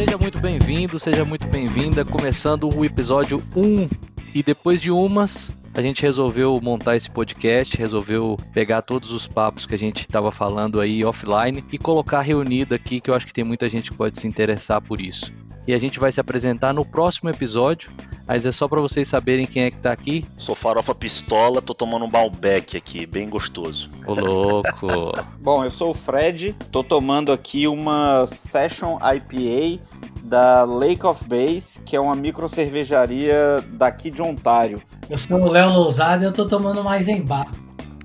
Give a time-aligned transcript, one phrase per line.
[0.00, 2.06] Seja muito bem-vindo, seja muito bem-vinda.
[2.06, 3.86] Começando o episódio 1.
[4.34, 9.66] E depois de umas, a gente resolveu montar esse podcast, resolveu pegar todos os papos
[9.66, 13.32] que a gente estava falando aí offline e colocar reunido aqui, que eu acho que
[13.34, 15.30] tem muita gente que pode se interessar por isso.
[15.66, 17.90] E a gente vai se apresentar no próximo episódio,
[18.26, 20.24] mas é só para vocês saberem quem é que tá aqui.
[20.36, 23.90] Sou farofa pistola, tô tomando um Malbec aqui, bem gostoso.
[24.06, 24.88] Ô louco!
[25.40, 29.82] Bom, eu sou o Fred, tô tomando aqui uma Session IPA
[30.22, 34.80] da Lake of Bass, que é uma micro cervejaria daqui de Ontário.
[35.08, 37.50] Eu sou o Léo Lousada e eu tô tomando mais em bar.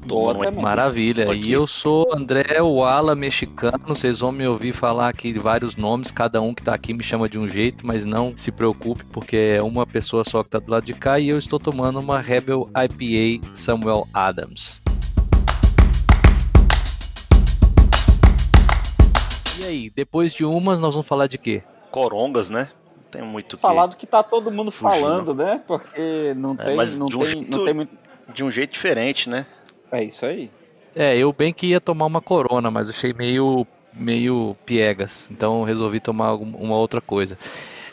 [0.07, 0.61] Tomando também.
[0.61, 1.31] Maravilha.
[1.31, 1.47] Aqui.
[1.47, 3.79] E eu sou André Wala mexicano.
[3.87, 6.11] Vocês vão me ouvir falar aqui de vários nomes.
[6.11, 9.35] Cada um que tá aqui me chama de um jeito, mas não se preocupe, porque
[9.57, 11.19] é uma pessoa só que tá do lado de cá.
[11.19, 14.81] E eu estou tomando uma Rebel IPA Samuel Adams.
[19.59, 21.63] E aí, depois de umas, nós vamos falar de quê?
[21.91, 22.69] Corongas, né?
[22.95, 24.99] Não tem muito o que- Falado que tá todo mundo Fugiu.
[25.01, 25.61] falando, né?
[25.65, 28.05] Porque não É, tem, não um tem, jeito- não tem muito.
[28.33, 29.45] De um jeito diferente, né?
[29.95, 30.49] É isso aí.
[30.95, 35.99] É, eu bem que ia tomar uma corona, mas achei meio, meio piegas, então resolvi
[35.99, 37.37] tomar uma outra coisa.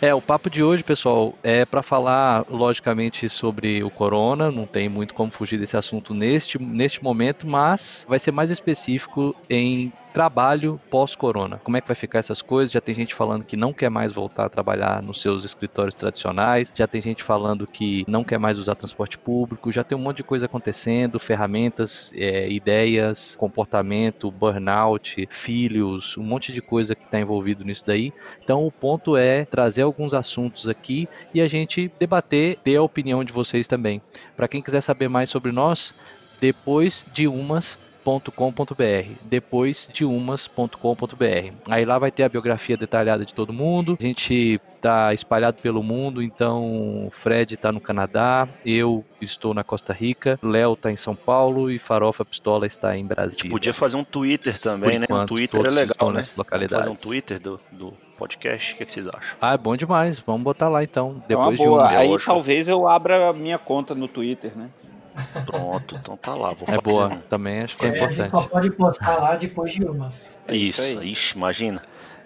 [0.00, 4.89] É, o papo de hoje, pessoal, é para falar, logicamente, sobre o corona, não tem
[4.89, 10.80] muito como fugir desse assunto neste, neste momento, mas vai ser mais específico em trabalho
[10.91, 11.60] pós-corona.
[11.64, 12.72] Como é que vai ficar essas coisas?
[12.72, 16.72] Já tem gente falando que não quer mais voltar a trabalhar nos seus escritórios tradicionais,
[16.74, 20.19] já tem gente falando que não quer mais usar transporte público, já tem um monte
[20.19, 27.19] de coisa acontecendo, ferramentas, é, ideias, comportamento, burnout, filhos, um monte de coisa que está
[27.19, 28.12] envolvido nisso daí.
[28.42, 33.24] Então o ponto é trazer alguns assuntos aqui e a gente debater, ter a opinião
[33.24, 34.02] de vocês também.
[34.36, 35.94] Para quem quiser saber mais sobre nós,
[36.41, 41.53] depois de umas .com.br, depois de umas.com.br.
[41.69, 43.97] Aí lá vai ter a biografia detalhada de todo mundo.
[43.98, 49.62] A gente tá espalhado pelo mundo, então o Fred tá no Canadá, eu estou na
[49.62, 53.50] Costa Rica, Léo tá em São Paulo e Farofa Pistola está em A gente Brasília.
[53.50, 55.05] podia fazer um Twitter também, Por né?
[55.05, 56.22] enquanto, um Twitter é legal, estão né?
[56.22, 56.97] Fazer um.
[56.97, 59.37] Twitter do, do podcast, o que, que vocês acham?
[59.41, 60.19] Ah, é bom demais.
[60.19, 61.82] Vamos botar lá então, É uma depois de boa.
[61.84, 61.97] umas.
[61.97, 64.69] Aí talvez eu abra a minha conta no Twitter, né?
[65.45, 66.50] Pronto, então tá lá.
[66.53, 68.31] Vou É fazer boa, um- também acho que é É, a gente importante.
[68.31, 70.27] só pode postar lá depois de umas.
[70.47, 71.12] É isso Isso, aí.
[71.12, 71.83] ixi, imagina.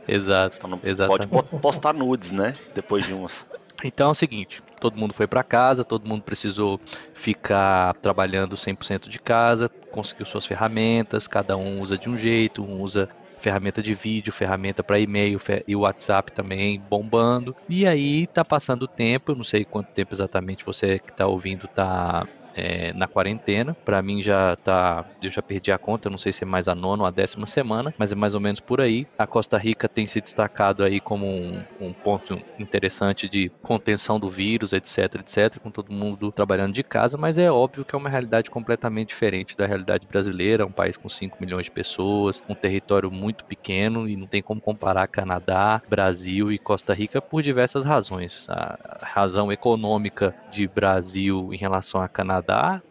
[0.08, 1.28] Exato, Então não exatamente.
[1.28, 2.54] pode po- postar nudes, né?
[2.74, 3.44] Depois de umas.
[3.84, 6.80] Então é o seguinte, todo mundo foi para casa, todo mundo precisou
[7.12, 12.80] ficar trabalhando 100% de casa, conseguiu suas ferramentas, cada um usa de um jeito, um
[12.80, 13.08] usa
[13.38, 17.54] ferramenta de vídeo, ferramenta para e-mail e o WhatsApp também bombando.
[17.68, 21.26] E aí tá passando o tempo, eu não sei quanto tempo exatamente você que tá
[21.26, 23.76] ouvindo tá é, na quarentena.
[23.84, 26.74] Para mim já tá, eu já perdi a conta, não sei se é mais a
[26.74, 29.06] nona ou a décima semana, mas é mais ou menos por aí.
[29.18, 34.30] A Costa Rica tem se destacado aí como um, um ponto interessante de contenção do
[34.30, 38.08] vírus, etc, etc, com todo mundo trabalhando de casa, mas é óbvio que é uma
[38.08, 43.10] realidade completamente diferente da realidade brasileira, um país com 5 milhões de pessoas, um território
[43.10, 48.46] muito pequeno e não tem como comparar Canadá, Brasil e Costa Rica por diversas razões.
[48.48, 52.45] A razão econômica de Brasil em relação a Canadá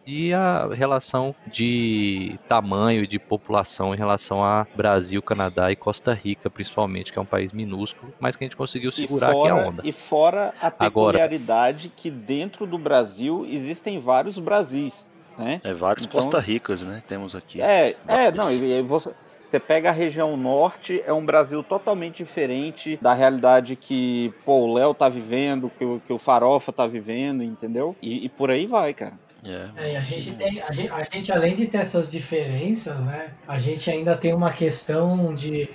[0.06, 6.12] e a relação de tamanho e de população em relação a Brasil, Canadá e Costa
[6.12, 9.38] Rica, principalmente, que é um país minúsculo, mas que a gente conseguiu segurar e aqui
[9.38, 9.82] a fora, onda.
[9.84, 15.06] E fora a Agora- peculiaridade que dentro do Brasil existem vários Brasis,
[15.38, 15.60] né?
[15.64, 17.02] É vários Então- Costa Ricas, né?
[17.08, 17.60] Temos aqui.
[17.60, 19.12] É, é, não, e, e você,
[19.44, 24.74] você pega a região norte, é um Brasil totalmente diferente da realidade que, pô, o
[24.74, 27.94] Léo tá vivendo, que, o- que o Farofa tá vivendo, entendeu?
[28.02, 29.14] E, e por aí vai, cara.
[29.46, 29.92] É.
[29.92, 33.30] É, a gente tem, a gente, a gente, além de ter essas diferenças, né?
[33.46, 35.68] A gente ainda tem uma questão de,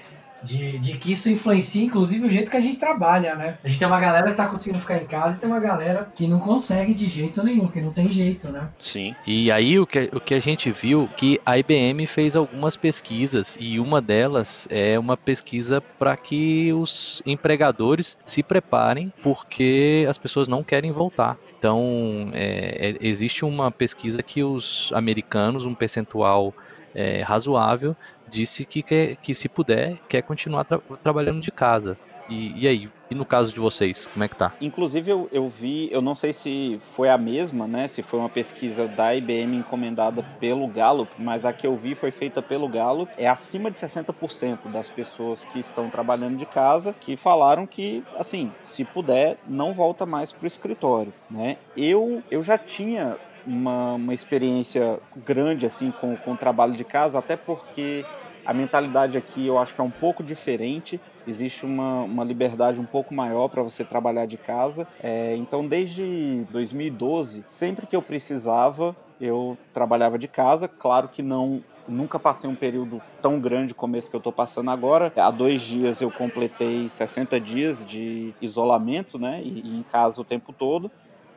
[0.43, 3.57] de, de que isso influencia, inclusive, o jeito que a gente trabalha, né?
[3.63, 6.11] A gente tem uma galera que tá conseguindo ficar em casa e tem uma galera
[6.15, 8.69] que não consegue de jeito nenhum, que não tem jeito, né?
[8.81, 9.15] Sim.
[9.25, 13.57] E aí o que, o que a gente viu que a IBM fez algumas pesquisas
[13.59, 20.47] e uma delas é uma pesquisa para que os empregadores se preparem porque as pessoas
[20.47, 21.37] não querem voltar.
[21.57, 26.53] Então é, é, existe uma pesquisa que os americanos, um percentual
[26.93, 27.95] é, razoável,
[28.31, 31.97] disse que, quer, que se puder quer continuar tra- trabalhando de casa.
[32.27, 32.89] E, e aí?
[33.11, 34.53] E no caso de vocês, como é que tá?
[34.63, 37.87] Inclusive eu, eu vi, eu não sei se foi a mesma, né?
[37.87, 42.11] Se foi uma pesquisa da IBM encomendada pelo Gallup, mas a que eu vi foi
[42.11, 43.11] feita pelo Gallup.
[43.17, 48.55] É acima de 60% das pessoas que estão trabalhando de casa que falaram que, assim,
[48.61, 51.57] se puder, não volta mais para o escritório, né?
[51.75, 57.17] Eu, eu já tinha uma, uma experiência grande assim com, com o trabalho de casa,
[57.17, 58.07] até porque
[58.45, 61.01] A mentalidade aqui eu acho que é um pouco diferente.
[61.25, 64.87] Existe uma, uma liberdade um pouco maior para você trabalhar de casa.
[65.01, 70.67] É, então, desde 2012, sempre que eu precisava, eu trabalhava de casa.
[70.67, 74.71] Claro que não nunca passei um período tão grande como esse que eu estou passando
[74.71, 75.11] agora.
[75.15, 79.41] Há dois dias eu completei 60 dias de isolamento, né?
[79.43, 80.91] E, e em casa o tempo todo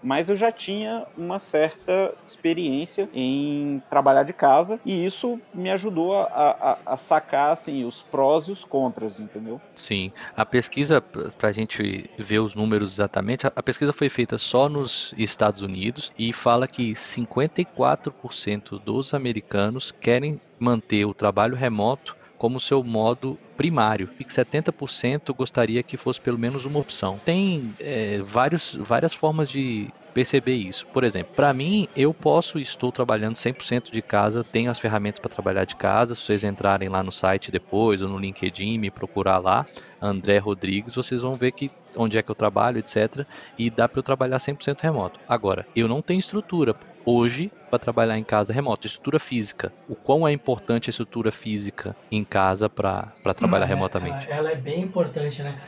[0.04, 6.12] mas eu já tinha uma certa experiência em trabalhar de casa e isso me ajudou
[6.14, 9.60] a, a, a sacar assim, os prós e os contras, entendeu?
[9.74, 14.68] Sim, a pesquisa, para a gente ver os números exatamente, a pesquisa foi feita só
[14.68, 22.60] nos Estados Unidos e fala que 54% dos americanos querem manter o trabalho remoto como
[22.60, 27.20] seu modo primário e que 70% gostaria que fosse pelo menos uma opção.
[27.24, 30.86] Tem é, vários, várias formas de perceber isso.
[30.86, 35.30] Por exemplo, para mim, eu posso, estou trabalhando 100% de casa, tenho as ferramentas para
[35.30, 36.14] trabalhar de casa.
[36.14, 39.66] Se vocês entrarem lá no site depois ou no LinkedIn, me procurar lá,
[40.00, 43.26] André Rodrigues, vocês vão ver que onde é que eu trabalho, etc.
[43.58, 45.18] E dá para eu trabalhar 100% remoto.
[45.28, 49.72] Agora, eu não tenho estrutura hoje para trabalhar em casa remoto, estrutura física.
[49.88, 54.26] O quão é importante a estrutura física em casa para trabalhar é, remotamente?
[54.26, 55.58] Ela, ela, é bem importante, né?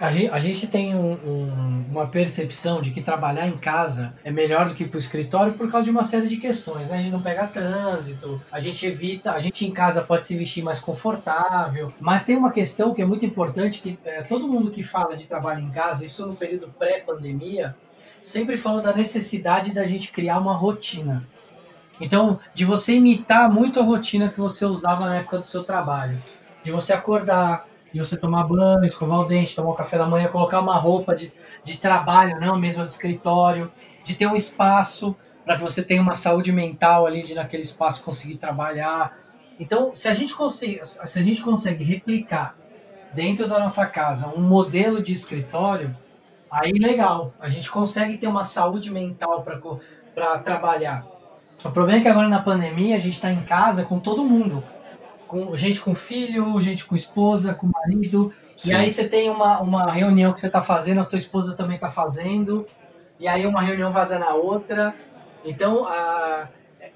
[0.00, 4.30] A gente, a gente tem um, um, uma percepção de que trabalhar em casa é
[4.30, 6.88] melhor do que ir para o escritório por causa de uma série de questões.
[6.88, 6.96] Né?
[6.96, 10.64] A gente não pega trânsito, a gente evita, a gente em casa pode se vestir
[10.64, 11.92] mais confortável.
[12.00, 15.26] Mas tem uma questão que é muito importante que é, todo mundo que fala de
[15.26, 17.76] trabalho em casa, isso no período pré-pandemia,
[18.22, 21.22] sempre falou da necessidade da gente criar uma rotina.
[22.00, 26.16] Então, de você imitar muito a rotina que você usava na época do seu trabalho.
[26.62, 30.28] De você acordar, de você tomar banho, escovar o dente, tomar um café da manhã,
[30.28, 31.32] colocar uma roupa de,
[31.64, 33.70] de trabalho, não mesmo de escritório,
[34.04, 38.02] de ter um espaço para que você tenha uma saúde mental ali de naquele espaço
[38.04, 39.16] conseguir trabalhar.
[39.58, 42.54] Então, se a gente consegue, se a gente consegue replicar
[43.12, 45.90] dentro da nossa casa um modelo de escritório,
[46.50, 49.46] Aí legal, a gente consegue ter uma saúde mental
[50.14, 51.06] para trabalhar.
[51.64, 54.64] O problema é que agora na pandemia a gente está em casa com todo mundo.
[55.30, 58.32] Com gente com filho, gente com esposa, com marido.
[58.56, 58.72] Sim.
[58.72, 61.76] E aí você tem uma, uma reunião que você está fazendo, a tua esposa também
[61.76, 62.66] está fazendo.
[63.20, 64.92] E aí uma reunião vaza na outra.
[65.44, 66.48] Então, a,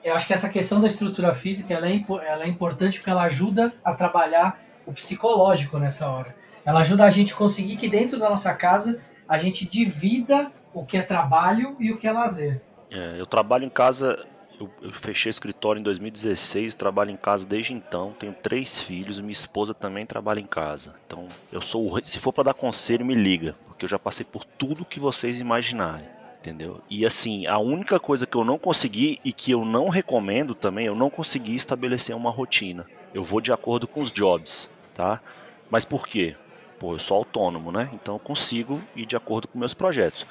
[0.02, 3.22] eu acho que essa questão da estrutura física ela é, ela é importante porque ela
[3.22, 6.34] ajuda a trabalhar o psicológico nessa hora.
[6.64, 8.98] Ela ajuda a gente a conseguir que dentro da nossa casa
[9.28, 12.60] a gente divida o que é trabalho e o que é lazer.
[12.90, 14.26] É, eu trabalho em casa,
[14.60, 19.32] eu, eu, fechei escritório em 2016, trabalho em casa desde então, tenho três filhos, minha
[19.32, 20.94] esposa também trabalha em casa.
[21.06, 24.24] Então, eu sou o, se for para dar conselho, me liga, porque eu já passei
[24.24, 26.06] por tudo que vocês imaginarem.
[26.38, 26.82] Entendeu?
[26.90, 30.84] E assim, a única coisa que eu não consegui e que eu não recomendo também,
[30.84, 32.84] eu não consegui estabelecer uma rotina.
[33.14, 35.22] Eu vou de acordo com os jobs, tá?
[35.70, 36.36] Mas por quê?
[36.84, 37.88] pô, eu sou autônomo, né?
[37.94, 40.26] Então eu consigo ir de acordo com meus projetos.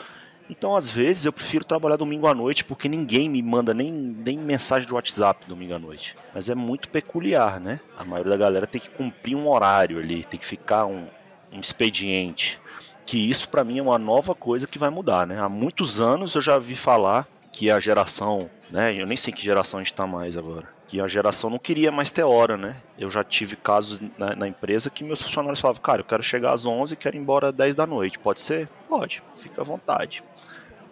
[0.49, 4.37] Então, às vezes, eu prefiro trabalhar domingo à noite porque ninguém me manda nem, nem
[4.37, 6.15] mensagem de WhatsApp domingo à noite.
[6.33, 7.79] Mas é muito peculiar, né?
[7.97, 11.07] A maioria da galera tem que cumprir um horário ali, tem que ficar um,
[11.51, 12.59] um expediente.
[13.05, 15.39] Que isso, para mim, é uma nova coisa que vai mudar, né?
[15.39, 18.93] Há muitos anos eu já vi falar que a geração, né?
[18.93, 21.91] Eu nem sei que geração a gente tá mais agora que a geração não queria
[21.91, 22.75] mais ter hora, né?
[22.99, 26.53] Eu já tive casos na, na, empresa que meus funcionários falavam, cara, eu quero chegar
[26.53, 28.19] às 11 e quero ir embora às 10 da noite.
[28.19, 28.69] Pode ser?
[28.87, 30.21] Pode, fica à vontade.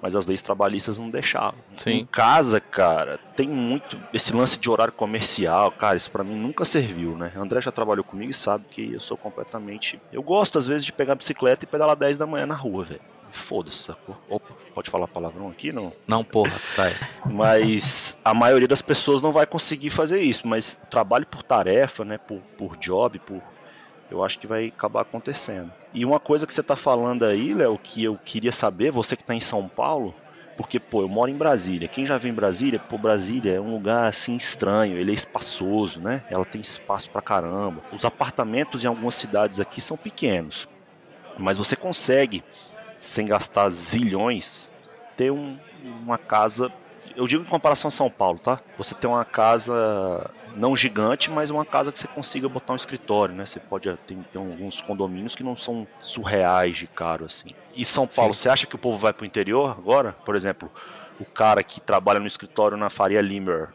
[0.02, 1.60] Mas as leis trabalhistas não deixavam.
[1.76, 1.92] Sim.
[1.92, 6.66] Em casa, cara, tem muito esse lance de horário comercial, cara, isso para mim nunca
[6.66, 7.32] serviu, né?
[7.36, 10.02] André já trabalhou comigo e sabe que eu sou completamente.
[10.12, 12.84] Eu gosto às vezes de pegar a bicicleta e pedalar 10 da manhã na rua,
[12.84, 13.02] velho.
[13.32, 14.18] Foda-se, sacou?
[14.30, 15.94] Opa, pode falar palavrão aqui, não?
[16.06, 16.94] Não, porra, vai.
[17.26, 20.48] Mas a maioria das pessoas não vai conseguir fazer isso.
[20.48, 22.18] Mas trabalho por tarefa, né?
[22.18, 23.42] Por, por job, por.
[24.12, 25.72] Eu acho que vai acabar acontecendo.
[25.94, 29.24] E uma coisa que você tá falando aí, Léo, que eu queria saber, você que
[29.24, 30.14] tá em São Paulo,
[30.58, 31.88] porque, pô, eu moro em Brasília.
[31.88, 36.00] Quem já vem em Brasília, pô, Brasília é um lugar assim estranho, ele é espaçoso,
[36.00, 36.24] né?
[36.30, 37.82] Ela tem espaço pra caramba.
[37.92, 40.68] Os apartamentos em algumas cidades aqui são pequenos,
[41.38, 42.44] mas você consegue
[43.00, 44.70] sem gastar zilhões,
[45.18, 45.58] ter um,
[46.04, 46.72] uma casa.
[47.16, 48.60] Eu digo em comparação a São Paulo, tá?
[48.78, 53.34] Você tem uma casa não gigante, mas uma casa que você consiga botar um escritório,
[53.36, 53.46] né?
[53.46, 57.52] Você pode ter, ter alguns condomínios que não são surreais de caro assim.
[57.76, 58.42] E São Paulo, Sim.
[58.42, 60.14] você acha que o povo vai pro interior agora?
[60.26, 60.70] Por exemplo,
[61.20, 63.70] o cara que trabalha no escritório na Faria Limer,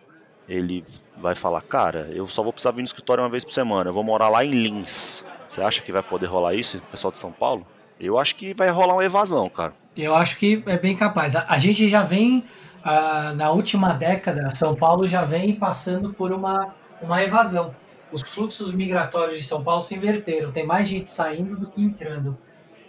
[0.49, 0.85] ele
[1.17, 3.95] vai falar, cara, eu só vou precisar vir no escritório uma vez por semana, eu
[3.95, 5.25] vou morar lá em Lins.
[5.49, 7.67] Você acha que vai poder rolar isso, pessoal de São Paulo?
[7.99, 9.73] Eu acho que vai rolar uma evasão, cara.
[9.97, 11.35] Eu acho que é bem capaz.
[11.35, 12.45] A, a gente já vem,
[12.87, 17.75] uh, na última década, São Paulo já vem passando por uma, uma evasão.
[18.13, 20.53] os fluxos migratórios de São Paulo se inverteram.
[20.53, 22.39] Tem mais gente saindo do que entrando.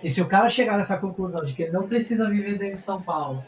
[0.03, 2.81] E se o cara chegar nessa conclusão de que ele não precisa viver dentro de
[2.81, 3.43] São Paulo,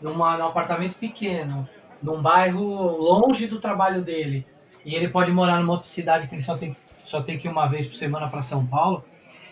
[0.00, 1.68] numa, num apartamento pequeno,
[2.02, 2.64] num bairro
[2.96, 4.46] longe do trabalho dele,
[4.84, 7.50] e ele pode morar numa outra cidade que ele só tem, só tem que ir
[7.50, 9.04] uma vez por semana para São Paulo,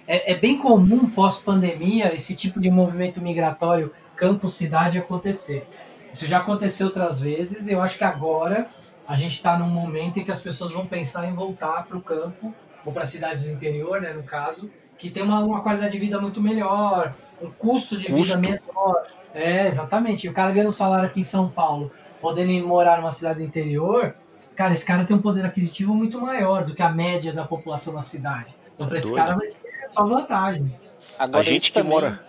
[0.07, 5.69] é, é bem comum pós-pandemia esse tipo de movimento migratório campo-cidade acontecer.
[6.13, 8.67] Isso já aconteceu outras vezes, eu acho que agora
[9.07, 12.03] a gente está num momento em que as pessoas vão pensar em voltar para o
[12.03, 15.99] campo, ou para cidades do interior, né, no caso, que tem uma, uma qualidade de
[15.99, 18.23] vida muito melhor, um custo de custo.
[18.23, 19.07] vida menor.
[19.35, 20.27] É, exatamente.
[20.27, 23.45] E o cara ganha um salário aqui em São Paulo, podendo morar numa cidade do
[23.45, 24.15] interior,
[24.57, 27.95] cara, esse cara tem um poder aquisitivo muito maior do que a média da população
[27.95, 28.55] da cidade.
[28.75, 30.75] Então, para esse cara vai ser só vantagem.
[31.19, 31.91] Agora, a gente que também...
[31.93, 32.28] mora.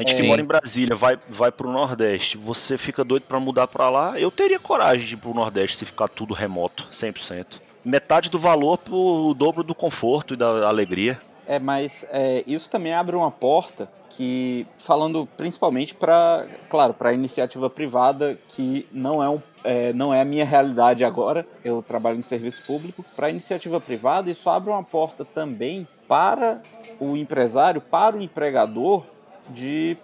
[0.00, 0.16] A gente é.
[0.16, 4.18] que mora em Brasília vai, vai pro Nordeste, você fica doido para mudar para lá?
[4.18, 7.60] Eu teria coragem de ir pro Nordeste se ficar tudo remoto, 100%.
[7.84, 11.18] Metade do valor pro dobro do conforto e da alegria.
[11.46, 17.68] É, mas é, isso também abre uma porta que, falando principalmente para, claro, para iniciativa
[17.68, 22.22] privada, que não é, um, é, não é a minha realidade agora, eu trabalho no
[22.22, 26.62] serviço público, para iniciativa privada, isso abre uma porta também para
[26.98, 29.04] o empresário, para o empregador,
[29.50, 29.96] de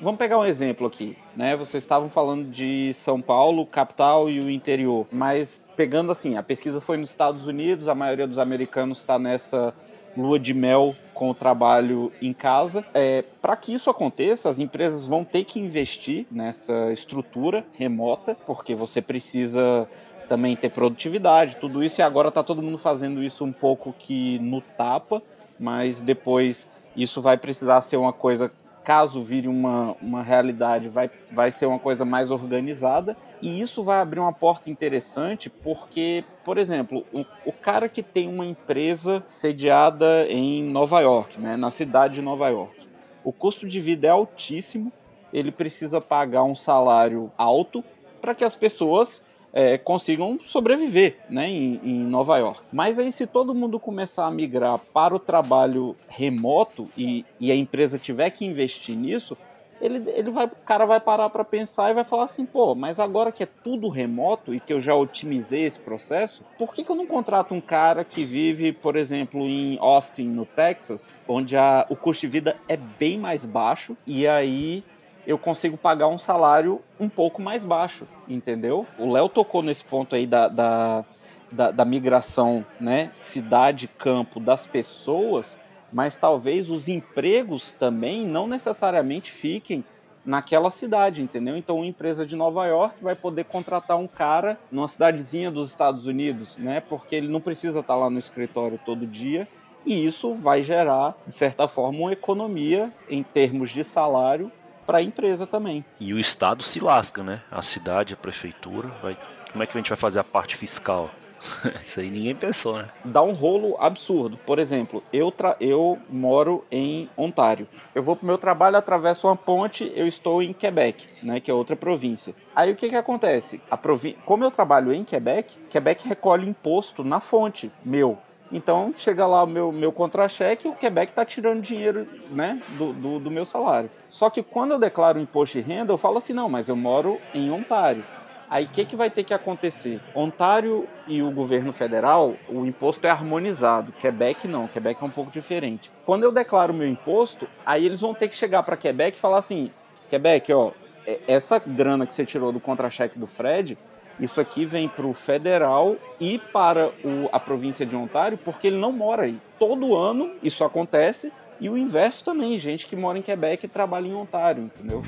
[0.00, 1.56] Vamos pegar um exemplo aqui, né?
[1.56, 6.80] Vocês estavam falando de São Paulo, capital e o interior, mas pegando assim, a pesquisa
[6.80, 9.72] foi nos Estados Unidos, a maioria dos americanos está nessa
[10.16, 12.84] lua de mel com o trabalho em casa.
[12.92, 18.74] É, Para que isso aconteça, as empresas vão ter que investir nessa estrutura remota, porque
[18.74, 19.88] você precisa
[20.28, 24.38] também ter produtividade, tudo isso, e agora está todo mundo fazendo isso um pouco que
[24.40, 25.22] no tapa,
[25.58, 28.50] mas depois isso vai precisar ser uma coisa
[28.84, 33.16] caso vire uma, uma realidade, vai, vai ser uma coisa mais organizada.
[33.40, 38.28] E isso vai abrir uma porta interessante, porque, por exemplo, o, o cara que tem
[38.28, 42.86] uma empresa sediada em Nova York, né, na cidade de Nova York,
[43.24, 44.92] o custo de vida é altíssimo,
[45.32, 47.82] ele precisa pagar um salário alto
[48.20, 52.60] para que as pessoas é, consigam sobreviver né, em, em, Nova York.
[52.72, 57.54] Mas aí, se todo mundo começar a migrar para o trabalho remoto e, e a
[57.54, 59.38] empresa tiver que investir nisso,
[59.80, 62.98] ele, ele vai, o cara vai parar para pensar e vai falar assim, pô, mas
[62.98, 66.90] agora que é tudo remoto e que eu já otimizei esse processo, por que, que
[66.90, 71.86] eu não contrato um cara que vive, por exemplo, em Austin, no Texas, onde a,
[71.88, 74.82] o custo de vida é bem mais baixo e aí
[75.26, 78.86] eu consigo pagar um salário um pouco mais baixo, entendeu?
[78.98, 81.04] O Léo tocou nesse ponto aí da, da,
[81.50, 85.58] da, da migração, né, cidade-campo das pessoas,
[85.92, 89.84] mas talvez os empregos também não necessariamente fiquem
[90.24, 91.56] naquela cidade, entendeu?
[91.56, 96.06] Então, uma empresa de Nova York vai poder contratar um cara numa cidadezinha dos Estados
[96.06, 96.80] Unidos, né?
[96.80, 99.46] Porque ele não precisa estar lá no escritório todo dia.
[99.84, 104.50] E isso vai gerar, de certa forma, uma economia em termos de salário
[104.84, 105.84] para a empresa também.
[105.98, 107.42] E o Estado se lasca, né?
[107.50, 109.16] A cidade, a prefeitura, vai...
[109.50, 111.10] como é que a gente vai fazer a parte fiscal?
[111.80, 112.88] Isso aí ninguém pensou, né?
[113.04, 114.36] Dá um rolo absurdo.
[114.36, 115.56] Por exemplo, eu, tra...
[115.60, 117.68] eu moro em Ontário.
[117.94, 121.40] Eu vou pro meu trabalho, atravesso uma ponte, eu estou em Quebec, né?
[121.40, 122.34] Que é outra província.
[122.54, 123.60] Aí o que que acontece?
[123.70, 128.18] A província, Como eu trabalho em Quebec, Quebec recolhe imposto na fonte meu.
[128.52, 132.92] Então chega lá o meu, meu contra-cheque e o Quebec está tirando dinheiro né, do,
[132.92, 133.90] do, do, meu salário.
[134.08, 137.18] Só que quando eu declaro imposto de renda, eu falo assim, não, mas eu moro
[137.34, 138.04] em Ontário.
[138.48, 140.00] Aí o que, que vai ter que acontecer?
[140.14, 143.92] Ontário e o governo federal, o imposto é harmonizado.
[143.92, 145.90] Quebec não, Quebec é um pouco diferente.
[146.04, 149.38] Quando eu declaro meu imposto, aí eles vão ter que chegar para Quebec e falar
[149.38, 149.70] assim:
[150.08, 150.72] Quebec, ó,
[151.06, 153.78] é, essa grana que você tirou do contra-cheque do Fred,
[154.18, 158.76] isso aqui vem para o federal e para o, a província de Ontário, porque ele
[158.76, 159.40] não mora aí.
[159.58, 164.06] Todo ano isso acontece e o inverso também, gente que mora em Quebec e trabalha
[164.06, 165.02] em Ontário, entendeu?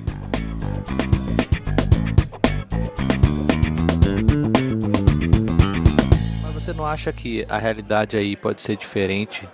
[6.43, 9.49] Mas você não acha que a realidade aí pode ser diferente,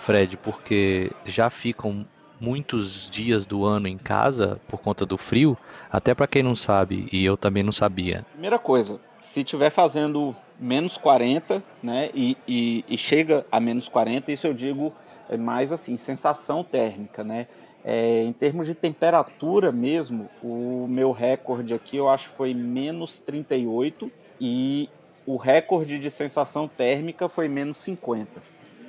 [0.00, 2.04] Fred, porque já ficam
[2.40, 5.56] muitos dias do ano em casa por conta do frio,
[5.90, 8.24] até para quem não sabe, e eu também não sabia.
[8.32, 14.32] Primeira coisa, se estiver fazendo menos 40, né, e, e, e, chega a menos 40,
[14.32, 14.92] isso eu digo
[15.28, 17.46] é mais assim, sensação térmica, né?
[17.84, 24.10] É, em termos de temperatura mesmo, o meu recorde aqui eu acho foi menos 38
[24.40, 24.88] e
[25.24, 28.42] o recorde de sensação térmica foi menos 50.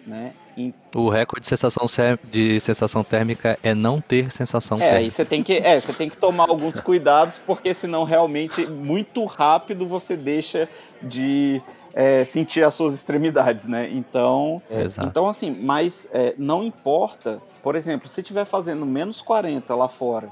[0.07, 0.33] Né?
[0.95, 1.85] O recorde de sensação,
[2.23, 4.97] de sensação térmica é não ter sensação é, térmica.
[4.99, 9.25] Aí você tem que, é, você tem que tomar alguns cuidados, porque senão realmente muito
[9.25, 10.67] rápido você deixa
[11.01, 11.61] de,
[11.93, 13.89] é, sentir as suas extremidades, né?
[13.91, 19.75] Então, é, então assim, mas é, não importa, por exemplo, se estiver fazendo menos 40
[19.75, 20.31] lá fora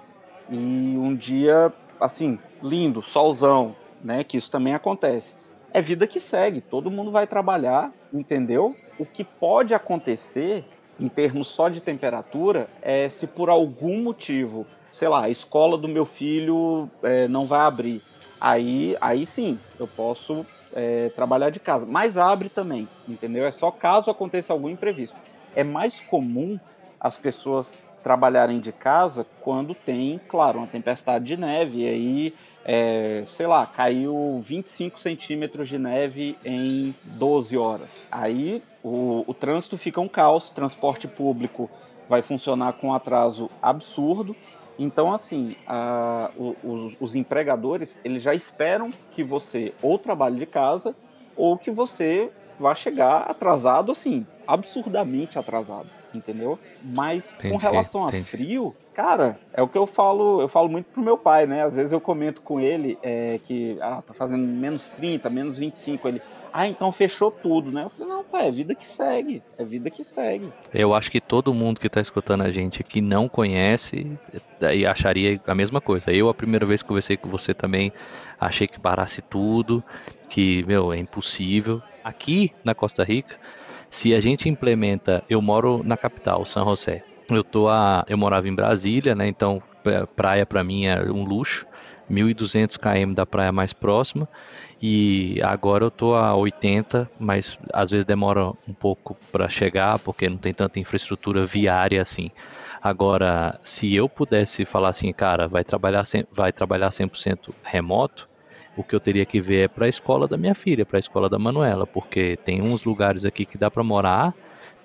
[0.50, 0.58] e
[0.98, 4.24] um dia, assim, lindo, solzão, né?
[4.24, 5.36] Que isso também acontece.
[5.74, 8.76] É vida que segue, todo mundo vai trabalhar, entendeu?
[9.00, 10.66] O que pode acontecer
[11.00, 15.88] em termos só de temperatura é se por algum motivo, sei lá, a escola do
[15.88, 18.02] meu filho é, não vai abrir.
[18.40, 21.86] Aí, aí sim, eu posso é, trabalhar de casa.
[21.86, 23.46] Mas abre também, entendeu?
[23.46, 25.18] É só caso aconteça algum imprevisto.
[25.56, 26.60] É mais comum
[27.00, 31.84] as pessoas trabalharem de casa quando tem, claro, uma tempestade de neve.
[31.84, 38.02] E aí, é, sei lá, caiu 25 centímetros de neve em 12 horas.
[38.12, 41.70] Aí o, o trânsito fica um caos, transporte público
[42.08, 44.36] vai funcionar com atraso absurdo.
[44.80, 50.96] Então, assim, a, os, os, empregadores eles já esperam que você ou trabalhe de casa
[51.36, 56.58] ou que você vá chegar atrasado, assim, absurdamente atrasado, entendeu?
[56.84, 58.24] Mas entendi, com relação a entendi.
[58.24, 61.64] frio, cara, é o que eu falo, eu falo muito pro meu pai, né?
[61.64, 66.08] Às vezes eu comento com ele é, que ah, tá fazendo menos 30, menos 25,
[66.08, 66.22] ele,
[66.54, 67.84] ah, então fechou tudo, né?
[67.84, 70.52] Eu falei, não, pai, é vida que segue, é vida que segue.
[70.74, 74.18] Eu acho que todo mundo que tá escutando a gente que não conhece,
[74.74, 76.12] e acharia a mesma coisa.
[76.12, 77.92] Eu, a primeira vez que conversei com você também,
[78.40, 79.84] achei que parasse tudo,
[80.30, 81.82] que, meu, é impossível.
[82.04, 83.36] Aqui na Costa Rica,
[83.90, 87.04] se a gente implementa, eu moro na capital, São José.
[87.30, 89.28] Eu tô a, eu morava em Brasília, né?
[89.28, 89.62] Então
[90.16, 91.66] praia para mim é um luxo.
[92.10, 94.30] 1.200 km da praia mais próxima
[94.82, 100.30] e agora eu tô a 80, mas às vezes demora um pouco para chegar porque
[100.30, 102.32] não tem tanta infraestrutura viária assim.
[102.82, 108.30] Agora, se eu pudesse falar assim, cara, vai trabalhar vai trabalhar 100% remoto,
[108.78, 111.00] o que eu teria que ver é para a escola da minha filha, para a
[111.00, 114.34] escola da Manuela, porque tem uns lugares aqui que dá para morar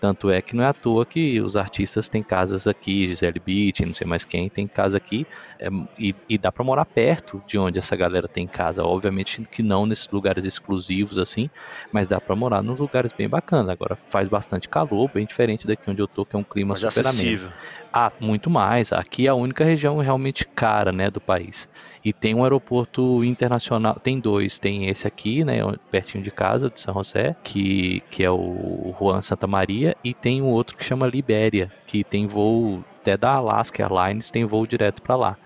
[0.03, 3.87] tanto é que não é à toa que os artistas têm casas aqui, Gisele Beach,
[3.87, 5.25] não sei mais quem, tem casa aqui,
[5.61, 8.83] é, e, e, dá para morar perto de onde essa galera tem casa.
[8.83, 11.49] Obviamente que não nesses lugares exclusivos assim,
[11.93, 13.69] mas dá para morar nos lugares bem bacanas.
[13.69, 16.81] Agora faz bastante calor, bem diferente daqui onde eu tô, que é um clima mas
[16.81, 17.49] super ameno.
[17.93, 18.93] Ah, muito mais.
[18.93, 21.69] Aqui é a única região realmente cara, né, do país.
[22.05, 25.59] E tem um aeroporto internacional, tem dois, tem esse aqui, né,
[25.91, 30.43] pertinho de casa, de São José, que, que é o Juan Santa Maria, e tem
[30.43, 35.01] um outro que chama Libéria, que tem voo até da Alaska Airlines, tem voo direto
[35.01, 35.37] para lá.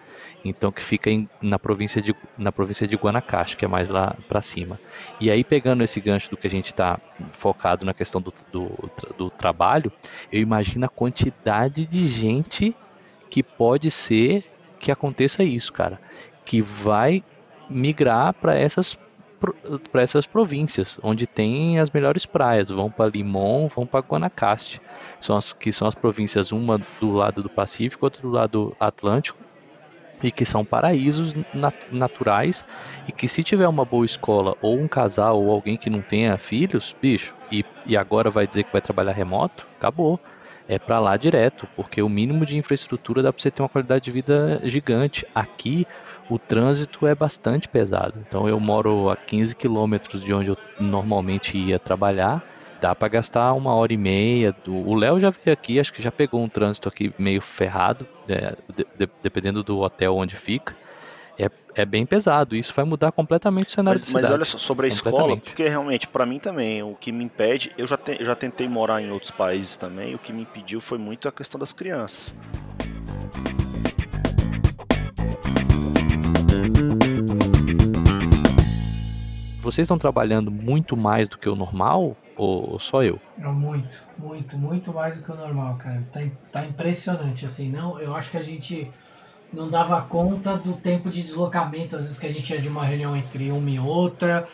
[0.45, 4.15] Então que fica em, na província de na província de Guanacaste, que é mais lá
[4.29, 4.79] para cima.
[5.21, 7.01] E aí pegando esse gancho do que a gente está
[7.33, 9.91] focado na questão do, do, do trabalho,
[10.31, 12.77] eu imagino a quantidade de gente
[13.29, 14.45] que pode ser
[14.79, 15.99] que aconteça isso, cara
[16.47, 17.23] que vai
[17.69, 18.97] migrar para essas
[19.93, 24.81] para essas províncias onde tem as melhores praias, vão para Limon, vão para Guanacaste,
[25.21, 29.39] são as que são as províncias uma do lado do Pacífico, outra do lado Atlântico
[30.23, 32.65] e que são paraísos nat naturais
[33.07, 36.39] e que se tiver uma boa escola ou um casal ou alguém que não tenha
[36.39, 40.19] filhos, bicho, e, e agora vai dizer que vai trabalhar remoto, acabou
[40.69, 44.05] é para lá direto, porque o mínimo de infraestrutura dá para você ter uma qualidade
[44.05, 45.27] de vida gigante.
[45.35, 45.87] Aqui
[46.29, 48.15] o trânsito é bastante pesado.
[48.27, 52.45] Então eu moro a 15 quilômetros de onde eu normalmente ia trabalhar.
[52.81, 54.55] Dá para gastar uma hora e meia.
[54.67, 58.55] O Léo já veio aqui, acho que já pegou um trânsito aqui meio ferrado, é,
[58.75, 60.75] de, de, dependendo do hotel onde fica
[61.39, 62.57] é, é bem pesado.
[62.57, 64.25] Isso vai mudar completamente o cenário mas, da cidade.
[64.25, 67.73] Mas olha só, sobre a escola, porque realmente, para mim também, o que me impede,
[67.77, 70.99] eu já, te, já tentei morar em outros países também, o que me impediu foi
[70.99, 72.35] muito a questão das crianças.
[79.67, 83.19] Vocês estão trabalhando muito mais do que o normal ou só eu?
[83.37, 86.07] Muito, muito, muito mais do que o normal, cara.
[86.13, 86.21] Tá,
[86.53, 87.69] tá impressionante, assim.
[87.69, 88.89] Não, eu acho que a gente
[89.53, 92.85] não dava conta do tempo de deslocamento, às vezes que a gente ia de uma
[92.85, 94.47] reunião entre uma e outra.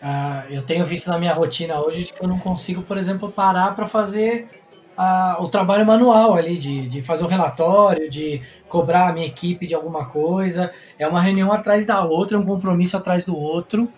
[0.00, 3.76] Uh, eu tenho visto na minha rotina hoje que eu não consigo, por exemplo, parar
[3.76, 4.48] para fazer
[4.96, 8.40] uh, o trabalho manual ali, de, de fazer um relatório, de
[8.70, 10.72] cobrar a minha equipe de alguma coisa.
[10.98, 13.92] É uma reunião atrás da outra, um compromisso atrás do outro.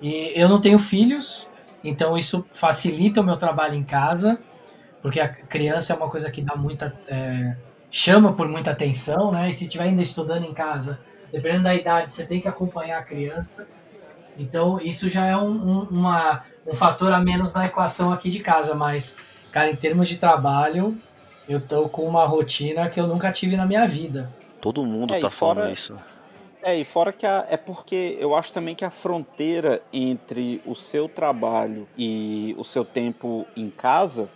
[0.00, 1.48] E eu não tenho filhos,
[1.82, 4.38] então isso facilita o meu trabalho em casa,
[5.02, 6.94] porque a criança é uma coisa que dá muita.
[7.08, 7.56] É,
[7.90, 9.48] chama por muita atenção, né?
[9.48, 10.98] E se estiver ainda estudando em casa,
[11.32, 13.66] dependendo da idade, você tem que acompanhar a criança.
[14.38, 18.40] Então, isso já é um, um, uma, um fator a menos na equação aqui de
[18.40, 18.74] casa.
[18.74, 19.16] Mas,
[19.50, 20.96] cara, em termos de trabalho,
[21.48, 24.30] eu tô com uma rotina que eu nunca tive na minha vida.
[24.60, 25.96] Todo mundo é, tá falando fora, isso.
[26.66, 30.74] É, e fora que a, é porque eu acho também que a fronteira entre o
[30.74, 34.28] seu trabalho e o seu tempo em casa,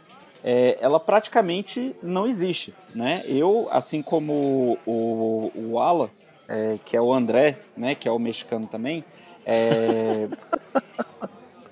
[0.44, 3.24] é, ela praticamente não existe, né?
[3.26, 6.08] Eu, assim como o, o Ala,
[6.48, 9.04] é, que é o André, né, que é o mexicano também,
[9.44, 10.28] é,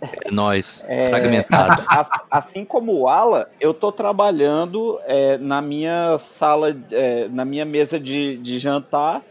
[0.01, 1.85] É nós, é, fragmentado.
[2.31, 7.99] assim como o Ala, eu tô trabalhando é, na minha sala, é, na minha mesa
[7.99, 9.25] de, de jantar,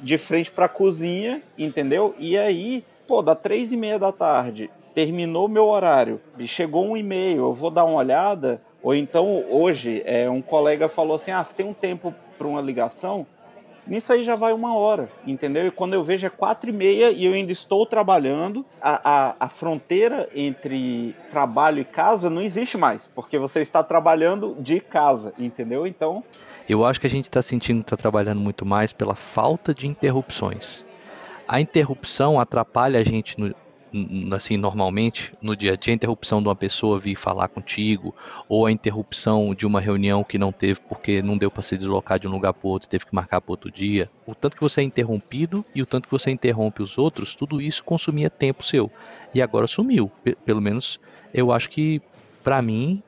[0.00, 2.14] de frente para a cozinha, entendeu?
[2.18, 7.38] E aí, pô, dá três e meia da tarde, terminou meu horário, chegou um e-mail,
[7.38, 8.60] eu vou dar uma olhada.
[8.82, 12.60] Ou então hoje, é, um colega falou assim: ah, você tem um tempo para uma
[12.60, 13.26] ligação?
[13.86, 15.66] Nisso aí já vai uma hora, entendeu?
[15.66, 19.36] E quando eu vejo é quatro e meia e eu ainda estou trabalhando, a, a,
[19.40, 25.34] a fronteira entre trabalho e casa não existe mais, porque você está trabalhando de casa,
[25.38, 25.86] entendeu?
[25.86, 26.22] Então.
[26.70, 29.88] Eu acho que a gente está sentindo que está trabalhando muito mais pela falta de
[29.88, 30.86] interrupções.
[31.48, 33.52] A interrupção atrapalha a gente no,
[34.36, 38.14] assim, normalmente, no dia a dia, a interrupção de uma pessoa vir falar contigo,
[38.48, 42.20] ou a interrupção de uma reunião que não teve porque não deu para se deslocar
[42.20, 44.80] de um lugar para outro, teve que marcar para outro dia, o tanto que você
[44.80, 48.88] é interrompido e o tanto que você interrompe os outros, tudo isso consumia tempo seu.
[49.34, 50.08] E agora sumiu.
[50.22, 51.00] P pelo menos
[51.34, 52.00] eu acho que,
[52.44, 53.02] para mim,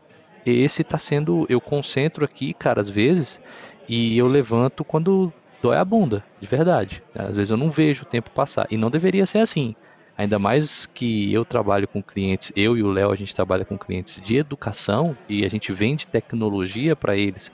[0.44, 1.46] esse tá sendo.
[1.48, 3.40] Eu concentro aqui, cara, às vezes,
[3.88, 7.02] e eu levanto quando dói a bunda, de verdade.
[7.14, 8.66] Às vezes eu não vejo o tempo passar.
[8.70, 9.74] E não deveria ser assim.
[10.16, 13.78] Ainda mais que eu trabalho com clientes, eu e o Léo, a gente trabalha com
[13.78, 17.50] clientes de educação e a gente vende tecnologia para eles,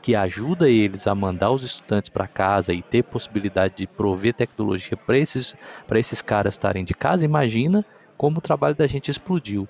[0.00, 4.96] que ajuda eles a mandar os estudantes para casa e ter possibilidade de prover tecnologia
[4.96, 5.54] para esses,
[5.94, 7.24] esses caras estarem de casa.
[7.24, 7.84] Imagina
[8.16, 9.68] como o trabalho da gente explodiu.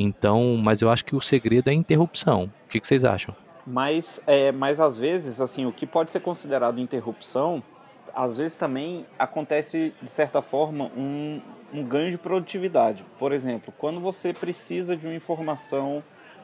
[0.00, 2.44] Então, mas eu acho que o segredo é a interrupção.
[2.44, 3.34] O que, que vocês acham?
[3.66, 7.62] Mas, é, mas às vezes, assim, o que pode ser considerado interrupção
[8.14, 11.40] às vezes também acontece, de certa forma, um,
[11.72, 13.04] um ganho de produtividade.
[13.18, 16.02] Por exemplo, quando você precisa de uma informação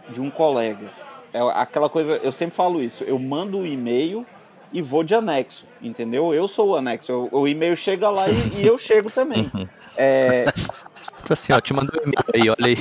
[0.09, 0.93] de um colega,
[1.33, 4.25] é aquela coisa, eu sempre falo isso, eu mando o um e-mail
[4.73, 6.33] e vou de anexo, entendeu?
[6.33, 9.51] Eu sou o anexo, o, o e-mail chega lá e, e eu chego também.
[9.97, 10.47] É...
[11.31, 12.77] Assim, ó, te mandou um e-mail aí, olha aí.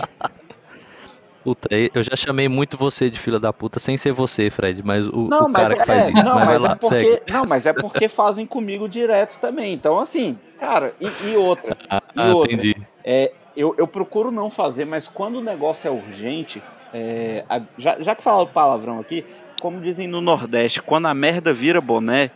[1.44, 5.06] Puta, eu já chamei muito você de filha da puta sem ser você, Fred, mas
[5.08, 6.14] o, não, o mas cara é, que faz isso.
[6.14, 7.22] Não, mas, mas é lá, porque, segue.
[7.32, 9.74] Não, mas é porque fazem comigo direto também.
[9.74, 11.78] Então, assim, cara, e, e outra.
[12.16, 12.76] Ah, e outra, entendi.
[13.04, 16.62] É, eu, eu procuro não fazer, mas quando o negócio é urgente,
[16.94, 19.26] é, a, já, já que fala palavrão aqui,
[19.60, 22.30] como dizem no Nordeste, quando a merda vira boné,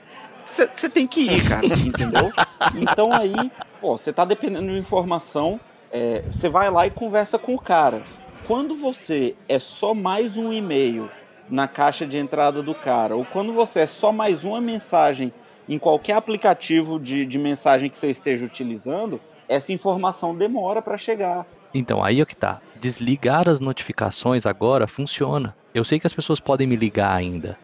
[0.43, 2.31] você tem que ir, cara, entendeu?
[2.75, 3.35] Então aí,
[3.79, 5.59] pô, você tá dependendo de informação,
[6.29, 8.01] você é, vai lá e conversa com o cara
[8.47, 11.11] quando você é só mais um e-mail
[11.49, 15.33] na caixa de entrada do cara, ou quando você é só mais uma mensagem
[15.67, 21.45] em qualquer aplicativo de, de mensagem que você esteja utilizando, essa informação demora para chegar.
[21.73, 22.61] Então, aí é que tá.
[22.79, 25.53] Desligar as notificações agora funciona.
[25.73, 27.57] Eu sei que as pessoas podem me ligar ainda,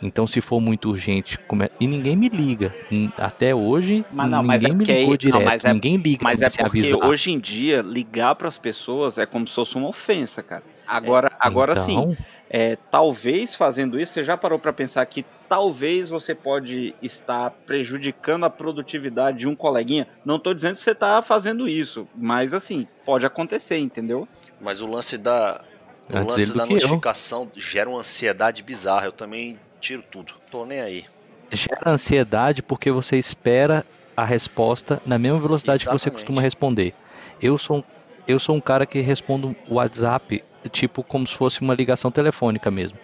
[0.00, 1.68] então, se for muito urgente, come...
[1.80, 2.74] e ninguém me liga.
[3.16, 5.38] Até hoje, mas não, ninguém mas é me ligou direto.
[5.38, 7.04] Não, mas é, ninguém liga Mas é porque avisar.
[7.04, 10.62] hoje em dia, ligar para as pessoas é como se fosse uma ofensa, cara.
[10.86, 11.84] Agora, é, agora então...
[11.84, 12.16] sim,
[12.48, 18.44] é, talvez fazendo isso, você já parou para pensar que talvez você pode estar prejudicando
[18.44, 20.06] a produtividade de um coleguinha?
[20.24, 24.28] Não estou dizendo que você está fazendo isso, mas assim, pode acontecer, entendeu?
[24.60, 25.62] Mas o lance da,
[26.08, 27.60] o lance da notificação eu.
[27.60, 29.06] gera uma ansiedade bizarra.
[29.06, 30.32] Eu também tiro tudo.
[30.50, 31.04] Tô nem aí.
[31.50, 33.84] Gera ansiedade porque você espera
[34.16, 35.98] a resposta na mesma velocidade Exatamente.
[35.98, 36.94] que você costuma responder.
[37.40, 37.84] Eu sou,
[38.26, 42.70] eu sou um cara que respondo o WhatsApp tipo como se fosse uma ligação telefônica
[42.70, 42.98] mesmo.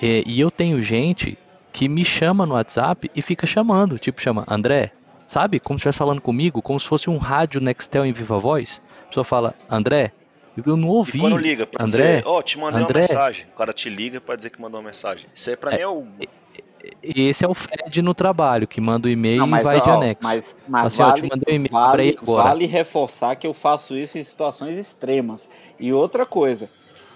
[0.00, 1.38] E, e eu tenho gente
[1.72, 4.92] que me chama no WhatsApp e fica chamando, tipo chama André,
[5.26, 5.60] sabe?
[5.60, 8.82] Como se estivesse falando comigo, como se fosse um rádio Nextel em viva voz.
[9.04, 10.12] A pessoa fala, André,
[10.56, 11.18] eu não ouvi.
[11.18, 13.46] E quando liga pra André, ó, oh, te mandei André, uma mensagem.
[13.52, 15.26] O cara te liga pra dizer que mandou uma mensagem.
[15.34, 16.06] Isso aí pra é, mim é o.
[17.02, 20.26] Esse é o Fred no trabalho, que manda o e-mail e vai ó, de anexo.
[20.26, 22.48] Mas, mas assim, vale, ó, te mandei um e-mail vale, pra ir agora.
[22.48, 25.50] vale reforçar que eu faço isso em situações extremas.
[25.78, 26.70] E outra coisa,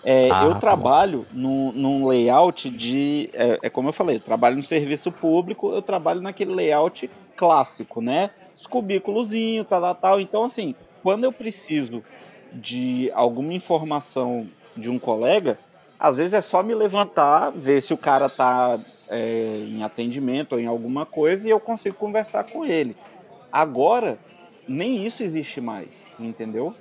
[0.04, 3.30] é, ah, eu tá trabalho num, num, layout de.
[3.32, 8.02] É, é, como eu falei, eu trabalho no serviço público, eu trabalho naquele layout clássico,
[8.02, 8.30] né?
[8.54, 10.20] Os cubículozinho, tal, tal, tal.
[10.20, 12.04] Então, assim, quando eu preciso
[12.54, 15.58] de alguma informação de um colega,
[15.98, 20.60] às vezes é só me levantar, ver se o cara está é, em atendimento ou
[20.60, 22.96] em alguma coisa e eu consigo conversar com ele.
[23.52, 24.18] Agora,
[24.66, 26.74] nem isso existe mais, entendeu?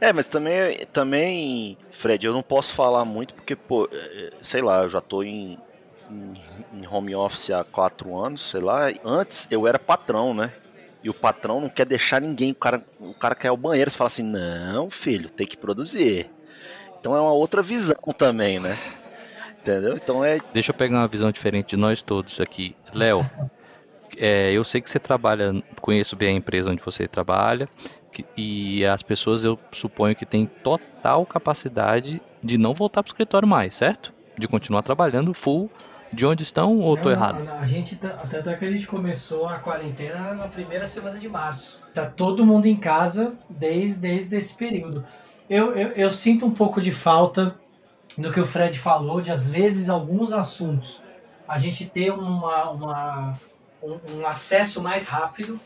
[0.00, 4.82] É, mas também, também, Fred, eu não posso falar muito porque, pô, é, sei lá,
[4.84, 5.58] eu já tô em,
[6.10, 6.32] em,
[6.72, 8.90] em home office há quatro anos, sei lá.
[9.04, 10.52] Antes eu era patrão, né?
[11.02, 13.96] E o patrão não quer deixar ninguém, o cara, o cara quer o banheiro, você
[13.96, 16.30] fala assim, não, filho, tem que produzir.
[16.98, 18.76] Então é uma outra visão também, né?
[19.60, 19.96] Entendeu?
[19.96, 20.38] Então é.
[20.52, 22.74] Deixa eu pegar uma visão diferente de nós todos aqui.
[22.92, 23.24] Léo,
[24.16, 27.68] é, eu sei que você trabalha, conheço bem a empresa onde você trabalha,
[28.10, 33.12] que, e as pessoas eu suponho que têm total capacidade de não voltar para o
[33.12, 34.12] escritório mais, certo?
[34.36, 35.70] De continuar trabalhando full
[36.12, 37.48] de onde estão ou estou errado?
[37.60, 41.28] A gente, tá, tanto é que a gente começou a quarentena na primeira semana de
[41.28, 41.80] março.
[41.94, 45.04] Tá todo mundo em casa desde, desde esse período.
[45.48, 47.56] Eu, eu, eu sinto um pouco de falta
[48.16, 51.00] no que o Fred falou, de às vezes alguns assuntos
[51.46, 53.38] a gente ter uma, uma
[53.82, 55.58] um, um acesso mais rápido.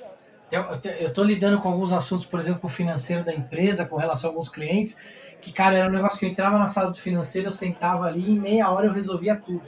[0.51, 4.33] Eu estou lidando com alguns assuntos, por exemplo, o financeiro da empresa, com relação a
[4.33, 4.97] alguns clientes,
[5.41, 8.21] que, cara, era um negócio que eu entrava na sala do financeiro, eu sentava ali
[8.21, 9.63] e em meia hora eu resolvia tudo.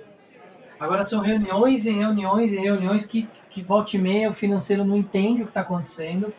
[0.78, 4.96] Agora são reuniões e reuniões e reuniões que, que volta e meia o financeiro não
[4.96, 6.32] entende o que está acontecendo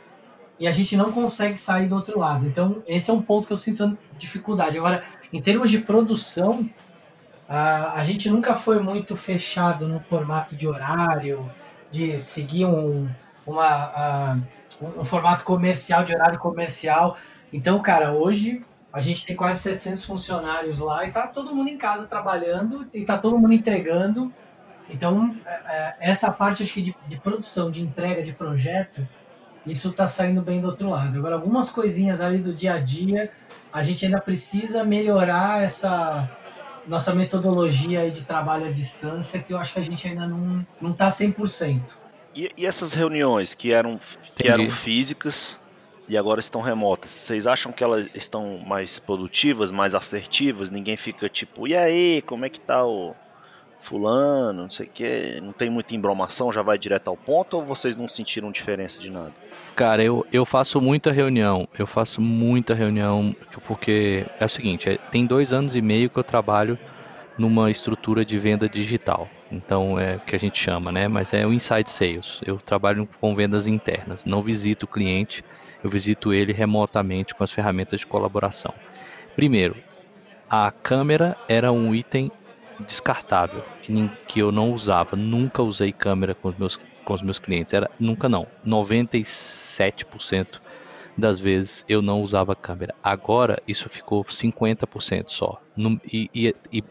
[0.60, 2.46] e a gente não consegue sair do outro lado.
[2.46, 4.78] Então, esse é um ponto que eu sinto dificuldade.
[4.78, 6.70] Agora, em termos de produção,
[7.48, 11.50] a, a gente nunca foi muito fechado no formato de horário,
[11.90, 13.10] de seguir um,
[13.46, 14.38] uma, a,
[14.98, 17.18] um formato comercial, de horário comercial.
[17.52, 18.62] Então, cara, hoje
[18.96, 23.04] a gente tem quase 700 funcionários lá e tá todo mundo em casa trabalhando e
[23.04, 24.34] tá todo mundo entregando.
[24.90, 29.06] Então, é, é, essa parte acho que de, de produção, de entrega de projeto,
[29.68, 31.18] isso está saindo bem do outro lado.
[31.18, 33.34] Agora, algumas coisinhas ali do dia a dia,
[33.74, 36.32] a gente ainda precisa melhorar essa
[36.88, 40.94] nossa metodologia de trabalho à distância, que eu acho que a gente ainda não, não
[40.94, 41.82] tá 100%.
[42.34, 44.00] E, e essas reuniões que eram,
[44.38, 45.58] que eram físicas
[46.08, 50.70] e agora estão remotas, vocês acham que elas estão mais produtivas, mais assertivas?
[50.70, 53.16] Ninguém fica tipo, e aí, como é que tá o,
[53.86, 57.64] fulano, não sei o que, não tem muita embromação, já vai direto ao ponto ou
[57.64, 59.32] vocês não sentiram diferença de nada?
[59.76, 63.36] Cara, eu, eu faço muita reunião, eu faço muita reunião,
[63.68, 66.78] porque é o seguinte, é, tem dois anos e meio que eu trabalho
[67.38, 71.46] numa estrutura de venda digital, então é o que a gente chama, né, mas é
[71.46, 75.44] o inside sales, eu trabalho com vendas internas, não visito o cliente,
[75.84, 78.74] eu visito ele remotamente com as ferramentas de colaboração.
[79.36, 79.76] Primeiro,
[80.50, 82.32] a câmera era um item
[82.80, 87.40] descartável, que, que eu não usava, nunca usei câmera com os meus, com os meus
[87.40, 90.62] clientes, era nunca não, 97%
[91.18, 92.94] das vezes eu não usava câmera.
[93.02, 95.62] Agora isso ficou 50% só,
[96.12, 96.84] e, e, e,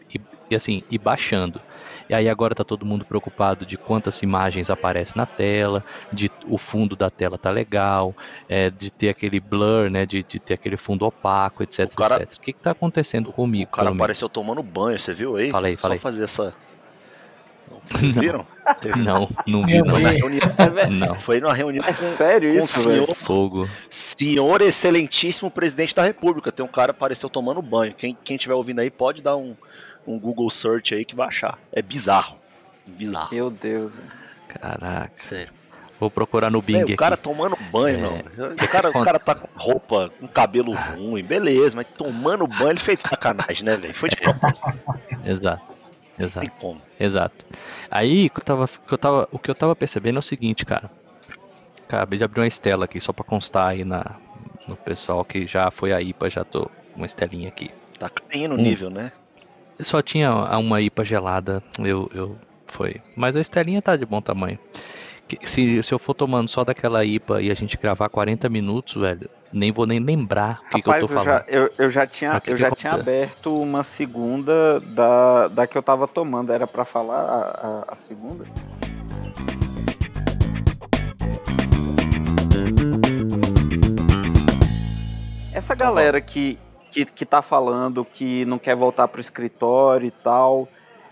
[0.49, 1.61] e assim, e baixando.
[2.09, 6.57] E aí agora está todo mundo preocupado de quantas imagens aparecem na tela, de o
[6.57, 8.15] fundo da tela tá legal,
[8.47, 12.23] é, de ter aquele blur, né, de, de ter aquele fundo opaco, etc, o cara,
[12.23, 12.37] etc.
[12.37, 13.69] O que está acontecendo comigo?
[13.71, 15.49] O cara apareceu tomando banho, você viu aí?
[15.49, 15.97] Falei, falei.
[15.97, 16.53] Só fazer essa...
[17.85, 18.45] Vocês viram?
[18.97, 19.79] Não, não vi.
[19.81, 19.95] Não.
[19.95, 21.15] Reunião, não.
[21.15, 23.69] Foi numa reunião é com, sério com isso, senhor, Fogo.
[23.91, 26.51] senhor excelentíssimo presidente da república.
[26.51, 27.93] Tem um cara apareceu tomando banho.
[27.93, 29.55] Quem, quem tiver ouvindo aí pode dar um,
[30.07, 31.57] um Google Search aí que vai achar.
[31.71, 32.37] É bizarro.
[32.85, 33.33] Bizarro.
[33.33, 33.93] Meu Deus.
[34.47, 35.11] Caraca.
[35.15, 35.53] Sério.
[35.99, 36.91] Vou procurar no Bing.
[36.91, 38.01] É, o cara tomando banho, é...
[38.01, 38.53] não.
[38.53, 42.79] O cara, o cara tá com roupa, com cabelo ruim, beleza, mas tomando banho ele
[42.79, 43.93] fez sacanagem, né, velho?
[43.93, 44.73] Foi de propósito.
[45.25, 45.75] Exato.
[46.17, 46.49] Exato.
[46.59, 46.81] como.
[46.99, 47.45] Exato.
[47.89, 50.65] Aí que eu tava, que eu tava, o que eu tava percebendo é o seguinte,
[50.65, 50.89] cara.
[51.87, 54.15] Acabei de abrir uma estela aqui, só pra constar aí na,
[54.67, 57.69] no pessoal que já foi a IPA, já tô uma estelinha aqui.
[57.99, 59.11] Tá caindo o um, nível, né?
[59.79, 63.01] Só tinha uma IPA gelada, eu, eu foi.
[63.15, 64.57] Mas a estelinha tá de bom tamanho.
[65.43, 69.27] Se, se eu for tomando só daquela IPA e a gente gravar 40 minutos, velho,
[69.51, 71.25] nem vou nem lembrar o que, que, eu tô falando.
[71.25, 75.81] Já, eu, eu já tinha, eu já tinha aberto uma segunda da, da que eu
[75.81, 76.53] tava tomando.
[76.53, 78.45] Era para falar a, a, a segunda?
[85.51, 86.59] Essa galera que,
[86.95, 90.69] que, que tá falando que não quer voltar pro escritório e tal.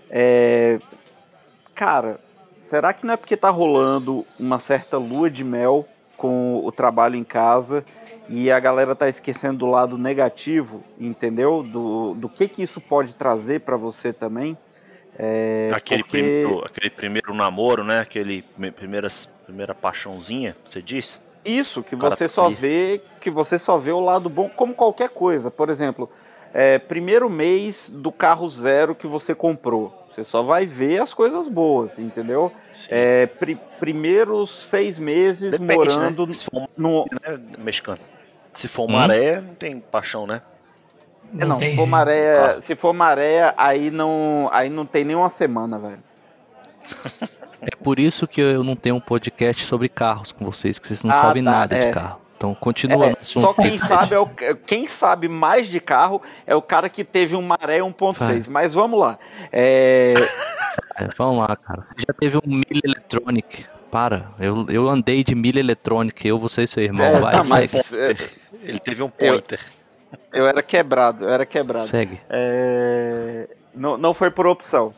[0.10, 0.80] É...
[1.76, 2.20] Cara,
[2.56, 7.18] será que não é porque tá rolando uma certa lua de mel com o trabalho
[7.18, 7.84] em casa
[8.30, 11.64] e a galera tá esquecendo do lado negativo, entendeu?
[11.64, 14.58] Do, do que que isso pode trazer para você também?
[15.20, 16.18] É, aquele, porque...
[16.18, 18.00] primeiro, aquele primeiro namoro, né?
[18.00, 19.10] Aquele primeira,
[19.46, 21.18] primeira paixãozinha, você disse?
[21.46, 25.52] Isso, que você só vê, que você só vê o lado bom, como qualquer coisa.
[25.52, 26.10] Por exemplo,
[26.54, 30.06] é, primeiro mês do carro zero que você comprou.
[30.10, 32.52] Você só vai ver as coisas boas, entendeu?
[32.88, 35.76] É, pri primeiros seis meses Depende, né?
[35.76, 36.36] morando né?
[36.36, 37.06] Se for no.
[37.06, 38.00] Né, mexicano.
[38.54, 38.94] Se for hum?
[38.94, 40.42] maré, não tem paixão, né?
[41.40, 45.16] É, não, não se for maré, se for maré, aí não, aí não tem nem
[45.16, 46.04] uma semana, velho.
[47.72, 51.04] É por isso que eu não tenho um podcast sobre carros com vocês, que vocês
[51.04, 51.88] não Ah, sabem tá, nada é.
[51.88, 52.22] de carro.
[52.38, 54.28] Então continua É, só quem sabe é o,
[54.66, 58.48] quem sabe mais de carro é o cara que teve um maré 1.6.
[58.50, 59.18] Mas vamos lá.
[59.52, 60.14] É,
[60.96, 61.82] É, vamos lá, cara.
[61.84, 63.66] Você já teve um Mille Electronic.
[63.92, 67.06] Para, eu, eu andei de Mille Electronic, eu, você e seu irmão.
[67.06, 68.16] É, vai, tá, mas é,
[68.64, 69.60] Ele teve um pointer.
[70.34, 71.86] eu era quebrado, eu era quebrado.
[71.86, 72.20] segue.
[72.28, 74.94] É, não, não foi por opção.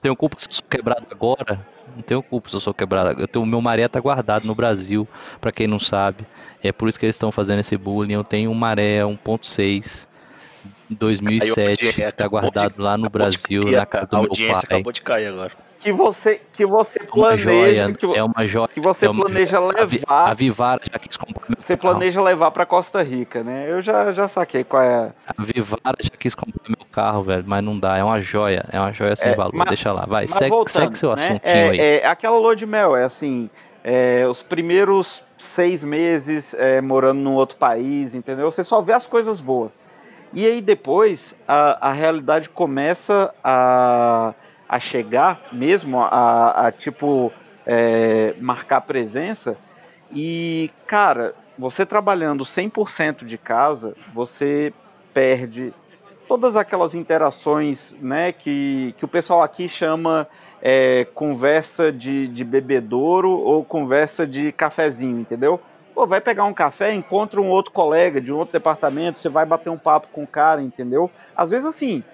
[0.00, 1.66] Tenho culpa se eu sou quebrado agora?
[1.94, 3.20] Não tenho culpa se eu sou quebrado.
[3.20, 5.08] Eu tenho, o meu maré tá guardado no Brasil,
[5.40, 6.24] pra quem não sabe.
[6.62, 8.12] É por isso que eles estão fazendo esse bullying.
[8.12, 10.08] Eu tenho um maré 1.6
[10.90, 14.60] 2007, Aí, ó, que tá guardado lá no Brasil, na casa do meu pai.
[14.62, 15.52] acabou de cair agora.
[15.78, 18.68] Que você, que você É uma planeja, joia, que, é uma joia.
[18.68, 22.66] que você é uma planeja levar, A Vivara já quis comprar você planeja levar para
[22.66, 23.66] Costa Rica, né?
[23.70, 25.12] Eu já, já saquei qual é.
[25.36, 27.96] A Vivara já quis comprar meu carro, velho, mas não dá.
[27.96, 28.64] É uma joia.
[28.72, 29.52] É uma joia sem É, valor.
[29.54, 30.26] mas- Deixa lá, vai.
[30.26, 31.22] Segue, voltando, segue seu né?
[31.24, 31.78] assuntinho é, aí.
[31.80, 33.48] É aquela lua de mel, é assim,
[33.84, 38.50] é, os primeiros seis meses é, morando num outro país, entendeu?
[38.50, 39.80] Você só vê as coisas boas.
[40.32, 44.34] E aí depois a, a realidade começa a,
[44.68, 47.32] a chegar mesmo, a, a, tipo
[47.66, 49.56] é, marcar presença.
[50.12, 54.72] E, cara, você trabalhando 100% de casa, você
[55.12, 55.72] perde
[56.28, 60.28] todas aquelas interações né, que, que o pessoal aqui chama
[60.60, 65.58] é, conversa de, de bebedouro ou conversa de cafezinho, entendeu?
[65.94, 69.46] Pô, vai pegar um café, encontra um outro colega de um outro departamento, você vai
[69.46, 71.10] bater um papo com o cara, entendeu?
[71.34, 72.04] Às vezes assim,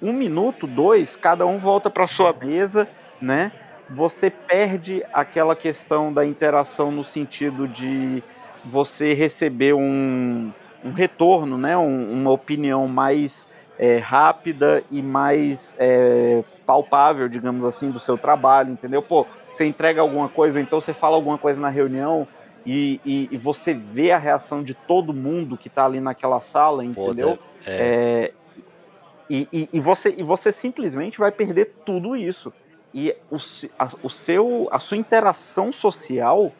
[0.00, 2.88] um minuto, dois, cada um volta para sua mesa,
[3.20, 3.52] né?
[3.88, 8.24] Você perde aquela questão da interação no sentido de
[8.62, 10.50] você receber um,
[10.82, 11.76] um retorno, né?
[11.76, 13.46] Um- uma opinião mais
[13.78, 19.02] é, rápida e mais é, palpável, digamos assim, do seu trabalho, entendeu?
[19.02, 22.28] Pô, você entrega alguma coisa, então você fala alguma coisa na reunião
[22.64, 26.84] e, e- e você vê a reação de todo mundo que está ali naquela sala,
[26.92, 27.40] Pô, entendeu?
[27.66, 28.34] É, É,
[29.30, 32.52] e, e- e você, e você simplesmente vai perder tudo isso.
[32.92, 33.36] E o,
[33.78, 36.52] a, o seu, a sua interação social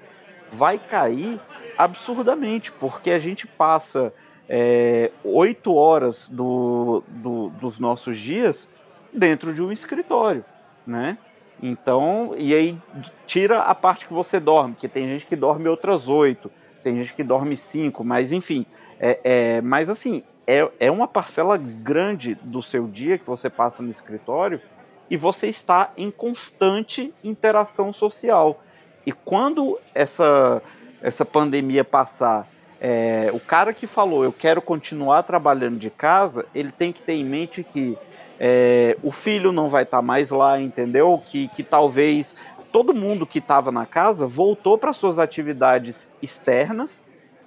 [0.52, 1.40] vai cair
[1.76, 4.12] absurdamente, porque a gente passa
[4.48, 8.68] é, oito horas do, do- dos nossos dias
[9.12, 10.44] dentro de um escritório,
[10.86, 11.18] né?
[11.62, 12.78] Então, e aí
[13.26, 16.50] tira a parte que você dorme, que tem gente que dorme outras oito,
[16.82, 18.64] tem gente que dorme cinco, mas enfim,
[18.98, 23.84] é, é, mas assim, é, é uma parcela grande do seu dia que você passa
[23.84, 24.60] no escritório
[25.08, 28.60] e você está em constante interação social.
[29.06, 30.60] E quando essa,
[31.00, 32.48] essa pandemia passar,
[32.80, 37.12] é, o cara que falou eu quero continuar trabalhando de casa, ele tem que ter
[37.12, 37.96] em mente que
[38.40, 41.22] é, o filho não vai estar mais lá, entendeu?
[41.24, 42.34] Que, que talvez
[42.72, 47.04] todo mundo que estava na casa voltou para suas atividades externas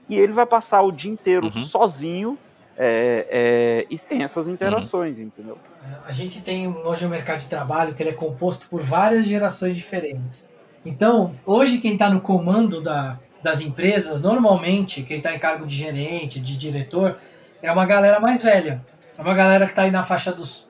[0.07, 1.63] e ele vai passar o dia inteiro Uhum.
[1.63, 2.37] sozinho
[2.77, 5.57] é, é, e sem essas interações, entendeu?
[6.05, 9.75] A gente tem hoje um mercado de trabalho que ele é composto por várias gerações
[9.75, 10.49] diferentes.
[10.85, 15.75] Então, hoje quem está no comando da, das empresas, normalmente, quem está em cargo de
[15.75, 17.17] gerente, de diretor,
[17.61, 18.83] é uma galera mais velha.
[19.17, 20.67] É uma galera que está aí na faixa dos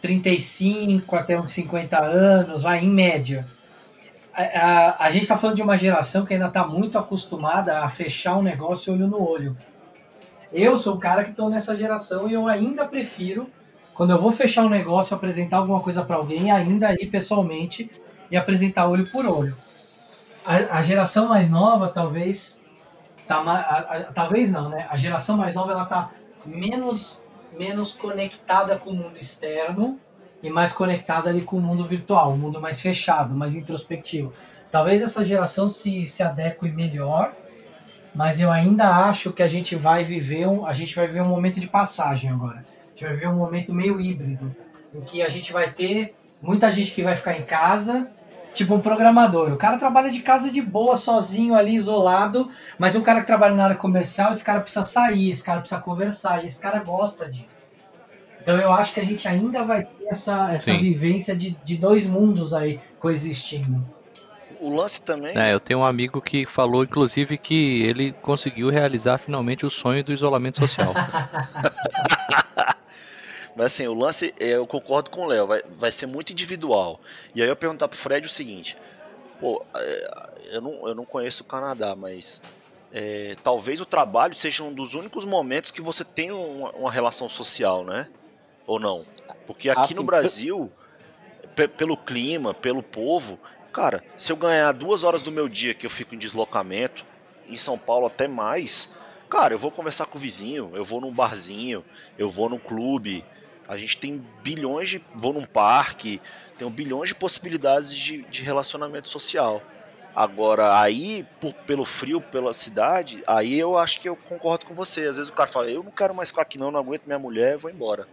[0.00, 3.46] 35 até uns 50 anos, vai em média.
[4.34, 7.88] A, a, a gente está falando de uma geração que ainda está muito acostumada a
[7.88, 9.56] fechar um negócio olho no olho.
[10.52, 13.48] Eu sou o cara que estou nessa geração e eu ainda prefiro
[13.94, 17.90] quando eu vou fechar um negócio, apresentar alguma coisa para alguém, ainda ir pessoalmente
[18.30, 19.56] e apresentar olho por olho.
[20.44, 22.60] A, a geração mais nova, talvez,
[23.26, 24.86] tá, a- a- talvez não, né?
[24.90, 26.10] A geração mais nova ela tá
[26.44, 27.22] menos
[27.58, 29.98] menos conectada com o mundo externo
[30.42, 34.32] e mais conectada ali com o mundo virtual, um mundo mais fechado, mais introspectivo.
[34.70, 37.32] Talvez essa geração se, se adeque melhor,
[38.16, 41.28] mas eu ainda acho que a gente vai viver um, a gente vai viver um
[41.28, 42.64] momento de passagem agora.
[42.64, 44.56] A gente vai viver um momento meio híbrido,
[44.94, 48.08] em que a gente vai ter muita gente que vai ficar em casa,
[48.54, 49.52] tipo um programador.
[49.52, 53.54] O cara trabalha de casa de boa, sozinho ali, isolado, mas um cara que trabalha
[53.54, 57.30] na área comercial, esse cara precisa sair, esse cara precisa conversar, e esse cara gosta
[57.30, 57.66] disso.
[58.40, 60.78] Então eu acho que a gente ainda vai ter essa, essa Sim.
[60.78, 63.86] vivência de, de dois mundos aí coexistindo.
[64.66, 65.36] O lance também.
[65.36, 70.02] É, eu tenho um amigo que falou, inclusive, que ele conseguiu realizar finalmente o sonho
[70.04, 70.92] do isolamento social.
[73.54, 77.00] Mas assim, o lance, é, eu concordo com o Léo, vai, vai ser muito individual.
[77.34, 78.76] E aí eu perguntar pro Fred o seguinte,
[79.40, 80.10] pô, é,
[80.52, 82.42] eu não, eu não conheço o Canadá, mas
[82.92, 87.28] é, talvez o trabalho seja um dos únicos momentos que você tem uma, uma relação
[87.30, 88.08] social, né?
[88.66, 89.06] Ou não?
[89.46, 90.02] Porque aqui Ah, no.
[90.02, 90.70] Brasil,
[91.54, 93.38] pe- pelo clima, pelo povo,
[93.76, 97.04] Cara, se eu ganhar duas horas do meu dia que eu fico em deslocamento,
[97.46, 98.88] em São Paulo até mais,
[99.28, 101.84] cara, eu vou conversar com o vizinho, eu vou num barzinho,
[102.16, 103.22] eu vou num clube.
[103.68, 105.04] A gente tem bilhões de.
[105.14, 106.22] vou num parque,
[106.58, 109.60] tem bilhões de possibilidades de, de relacionamento social.
[110.14, 115.02] Agora, aí, por, pelo frio, pela cidade, aí eu acho que eu concordo com você.
[115.02, 117.18] Às vezes o cara fala, eu não quero mais ficar aqui não, não aguento minha
[117.18, 118.08] mulher, vou embora.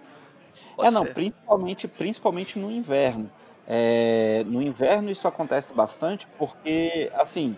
[0.76, 3.32] Pode é, não, principalmente, principalmente no inverno.
[3.68, 7.56] É, no inverno isso acontece bastante porque, assim,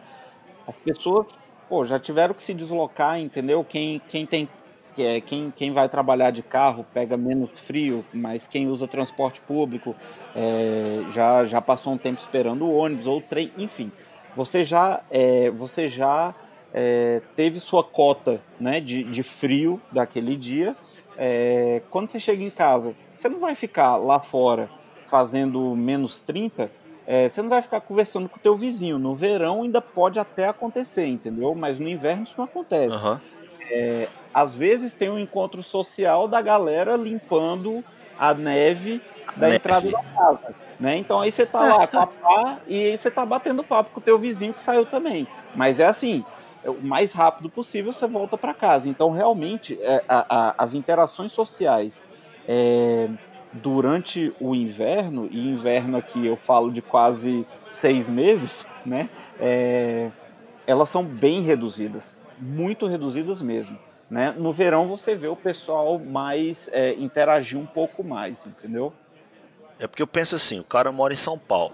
[0.68, 1.28] as pessoas
[1.68, 3.64] pô, já tiveram que se deslocar, entendeu?
[3.64, 4.47] Quem, quem tem
[4.97, 9.93] é, quem, quem vai trabalhar de carro pega menos frio, mas quem usa transporte público
[10.34, 13.91] é, já, já passou um tempo esperando o ônibus ou o trem, enfim.
[14.36, 16.34] Você já, é, você já
[16.74, 20.76] é, teve sua cota né, de, de frio daquele dia.
[21.18, 24.70] É, quando você chega em casa, você não vai ficar lá fora
[25.06, 26.70] fazendo menos 30
[27.08, 28.97] é, você não vai ficar conversando com o teu vizinho.
[28.97, 31.53] No verão ainda pode até acontecer, entendeu?
[31.53, 33.06] Mas no inverno isso não acontece.
[33.06, 33.20] Uhum.
[33.70, 37.84] É, às vezes tem um encontro social da galera limpando
[38.18, 39.01] a neve
[39.36, 39.56] da neve.
[39.56, 40.56] entrada da casa.
[40.80, 40.97] Né?
[40.97, 43.99] Então aí você tá lá com a pá e aí você tá batendo papo com
[43.99, 45.28] o teu vizinho que saiu também.
[45.56, 46.26] Mas é assim,
[46.64, 48.89] é o mais rápido possível você volta para casa.
[48.89, 52.03] Então realmente é, a, a, as interações sociais
[52.47, 53.10] é,
[53.62, 59.10] durante o inverno, e inverno aqui eu falo de quase seis meses, né?
[59.39, 60.10] É,
[60.68, 63.78] elas são bem reduzidas, muito reduzidas mesmo.
[64.10, 64.36] Né?
[64.38, 68.93] No verão você vê o pessoal mais é, interagir um pouco mais, entendeu?
[69.80, 71.74] É porque eu penso assim, o cara mora em São Paulo,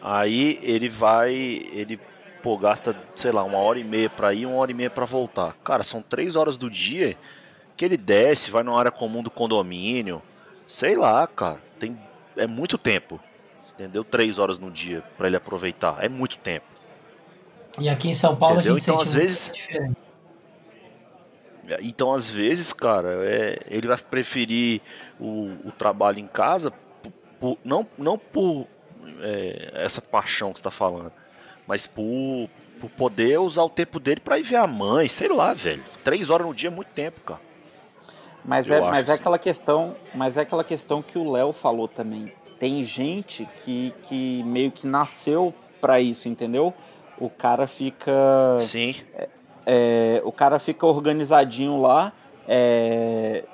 [0.00, 2.00] aí ele vai, ele
[2.42, 5.04] pô, gasta, sei lá, uma hora e meia para ir, uma hora e meia para
[5.04, 5.54] voltar.
[5.62, 7.16] Cara, são três horas do dia
[7.76, 10.22] que ele desce, vai numa área comum do condomínio,
[10.70, 11.60] Sei lá, cara.
[11.80, 11.98] Tem,
[12.36, 13.20] é muito tempo.
[13.74, 14.04] Entendeu?
[14.04, 15.96] Três horas no dia para ele aproveitar.
[16.00, 16.66] É muito tempo.
[17.78, 18.76] E aqui em São Paulo entendeu?
[18.76, 19.52] a gente então, às vezes
[21.80, 24.80] Então, às vezes, cara, é, ele vai preferir
[25.18, 28.66] o, o trabalho em casa, por, por, não, não por
[29.20, 31.12] é, essa paixão que você tá falando,
[31.66, 32.48] mas por,
[32.80, 35.82] por poder usar o tempo dele para ir ver a mãe, sei lá, velho.
[36.04, 37.49] Três horas no dia é muito tempo, cara.
[38.50, 42.32] Mas é, mas é aquela questão, mas é aquela questão que o Léo falou também.
[42.58, 46.74] Tem gente que, que meio que nasceu para isso, entendeu?
[47.16, 48.12] O cara fica.
[48.62, 48.96] Sim.
[49.14, 49.28] É,
[49.64, 52.12] é, o cara fica organizadinho lá,
[52.48, 53.44] é,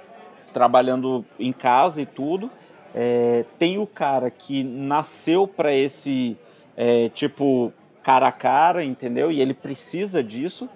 [0.51, 2.51] trabalhando em casa e tudo.
[2.94, 6.38] É, tem o cara que nasceu para esse
[6.74, 7.70] é, tipo
[8.03, 9.30] cara a cara, entendeu?
[9.30, 10.70] E ele precisa disso.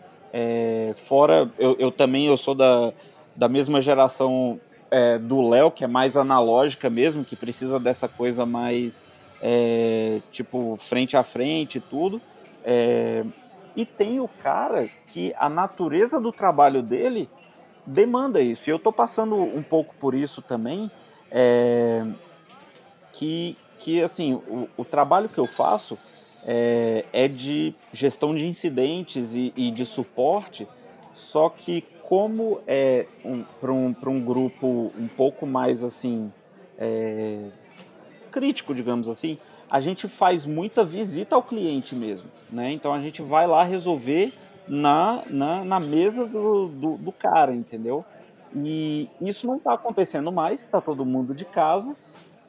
[0.94, 2.92] fora, eu, eu também eu sou da
[3.40, 4.60] da mesma geração
[4.90, 9.02] é, do Léo, que é mais analógica mesmo, que precisa dessa coisa mais
[9.40, 12.20] é, tipo frente a frente e tudo.
[12.62, 13.24] É,
[13.74, 17.30] e tem o cara que a natureza do trabalho dele
[17.86, 18.68] demanda isso.
[18.68, 20.90] E eu estou passando um pouco por isso também,
[21.30, 22.04] é,
[23.10, 25.96] que, que assim, o, o, trabalho que eu faço
[26.44, 30.68] é, é de gestão de incidentes e, e de suporte,
[31.14, 36.32] só que como é um, para um, um grupo um pouco mais assim
[36.76, 37.50] é,
[38.32, 39.38] crítico, digamos assim,
[39.70, 42.72] a gente faz muita visita ao cliente mesmo, né?
[42.72, 44.32] Então a gente vai lá resolver
[44.66, 48.04] na, na, na mesa do, do, do cara, entendeu?
[48.56, 51.94] E isso não está acontecendo mais, está todo mundo de casa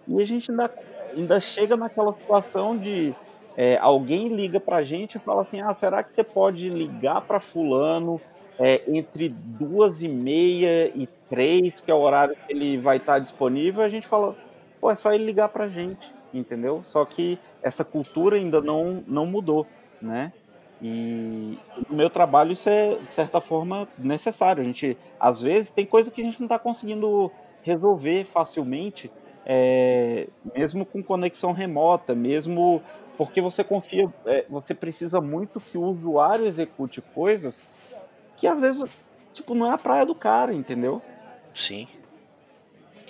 [0.07, 0.73] e a gente ainda,
[1.15, 3.13] ainda chega naquela situação de
[3.55, 7.21] é, alguém liga para a gente e fala assim: ah, será que você pode ligar
[7.21, 8.19] para fulano
[8.61, 13.17] é, entre duas e meia e três, que é o horário que ele vai estar
[13.17, 14.35] disponível, a gente fala,
[14.79, 16.79] pô, é só ele ligar pra gente, entendeu?
[16.79, 19.65] Só que essa cultura ainda não, não mudou,
[19.99, 20.31] né?
[20.79, 21.57] E
[21.89, 24.61] no meu trabalho isso é, de certa forma, necessário.
[24.61, 27.31] A gente, às vezes, tem coisa que a gente não está conseguindo
[27.63, 29.11] resolver facilmente,
[29.43, 32.79] é, mesmo com conexão remota, mesmo
[33.17, 37.63] porque você confia, é, você precisa muito que o usuário execute coisas
[38.41, 38.83] que às vezes,
[39.31, 40.99] tipo, não é a praia do cara, entendeu?
[41.53, 41.87] Sim.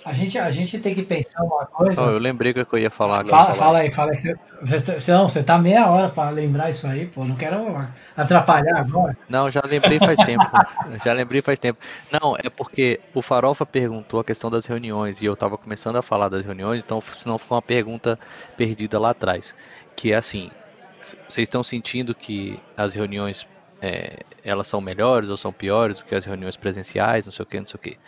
[0.04, 2.02] A gente, a gente tem que pensar uma coisa.
[2.02, 4.18] Oh, eu lembrei que eu ia falar Fala, fala aí, fala aí.
[4.18, 7.24] Você, você, não, você tá meia hora para lembrar isso aí, pô.
[7.24, 9.16] Não quero atrapalhar agora.
[9.26, 10.44] Não, já lembrei faz tempo.
[11.02, 11.78] já lembrei faz tempo.
[12.10, 16.02] Não, é porque o Farofa perguntou a questão das reuniões e eu tava começando a
[16.02, 18.18] falar das reuniões, então senão ficou uma pergunta
[18.54, 19.54] perdida lá atrás.
[19.96, 20.50] Que é assim:
[21.26, 23.46] vocês estão sentindo que as reuniões
[23.82, 27.46] é, elas são melhores ou são piores do que as reuniões presenciais, não sei o
[27.46, 27.98] que, não sei o que.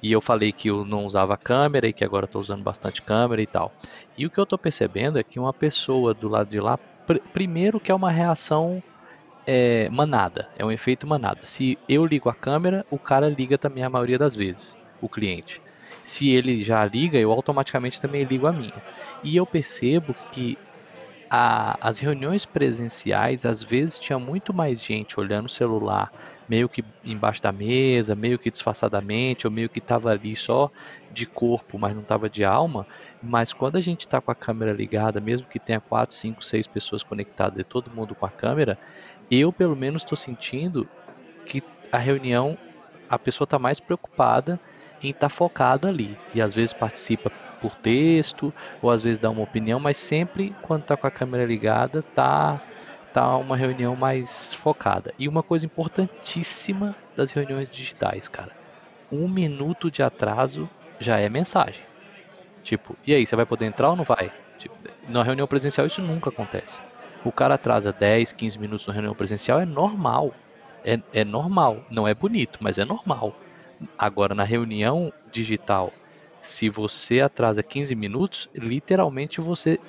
[0.00, 3.42] E eu falei que eu não usava câmera e que agora estou usando bastante câmera
[3.42, 3.72] e tal.
[4.16, 7.18] E o que eu estou percebendo é que uma pessoa do lado de lá pr
[7.32, 8.80] primeiro que é uma reação
[9.44, 11.40] é, manada, é um efeito manada.
[11.44, 15.60] Se eu ligo a câmera, o cara liga também a maioria das vezes, o cliente.
[16.04, 18.82] Se ele já liga, eu automaticamente também ligo a minha.
[19.22, 20.56] E eu percebo que
[21.30, 26.12] a, as reuniões presenciais, às vezes tinha muito mais gente olhando o celular,
[26.48, 30.70] meio que embaixo da mesa, meio que disfarçadamente, ou meio que estava ali só
[31.10, 32.86] de corpo, mas não estava de alma.
[33.22, 36.66] Mas quando a gente está com a câmera ligada, mesmo que tenha 4, 5, 6
[36.66, 38.78] pessoas conectadas e todo mundo com a câmera,
[39.30, 40.88] eu pelo menos estou sentindo
[41.46, 42.58] que a reunião,
[43.08, 44.60] a pessoa está mais preocupada
[45.02, 46.18] em estar tá focado ali.
[46.34, 47.30] E às vezes participa
[47.64, 48.52] por texto,
[48.82, 52.60] ou às vezes dá uma opinião, mas sempre quando está com a câmera ligada, tá
[53.10, 55.14] tá uma reunião mais focada.
[55.18, 58.50] E uma coisa importantíssima das reuniões digitais, cara.
[59.10, 61.82] Um minuto de atraso já é mensagem.
[62.62, 64.30] Tipo, e aí, você vai poder entrar ou não vai?
[64.58, 64.74] Tipo,
[65.08, 66.82] na reunião presencial isso nunca acontece.
[67.24, 70.34] O cara atrasa 10, 15 minutos na reunião presencial, é normal.
[70.84, 71.82] É, é normal.
[71.88, 73.32] Não é bonito, mas é normal.
[73.96, 75.92] Agora, na reunião digital,
[76.44, 79.80] se você atrasa 15 minutos, literalmente você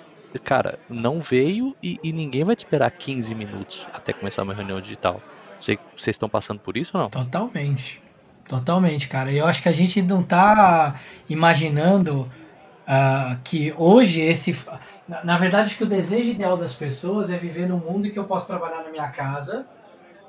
[0.43, 4.81] cara, não veio e, e, ninguém vai te esperar 15 minutos até começar uma reunião
[4.81, 5.21] digital.
[5.59, 7.09] Vocês estão passando por isso ou não?
[7.09, 8.01] Totalmente.
[8.47, 9.31] Totalmente, cara.
[9.31, 10.99] Eu acho que a gente não tá
[11.29, 12.29] imaginando
[12.87, 14.55] uh, que hoje esse.
[15.07, 18.11] Na, na verdade, acho que o desejo ideal das pessoas é viver num mundo em
[18.11, 19.65] que eu posso trabalhar na minha casa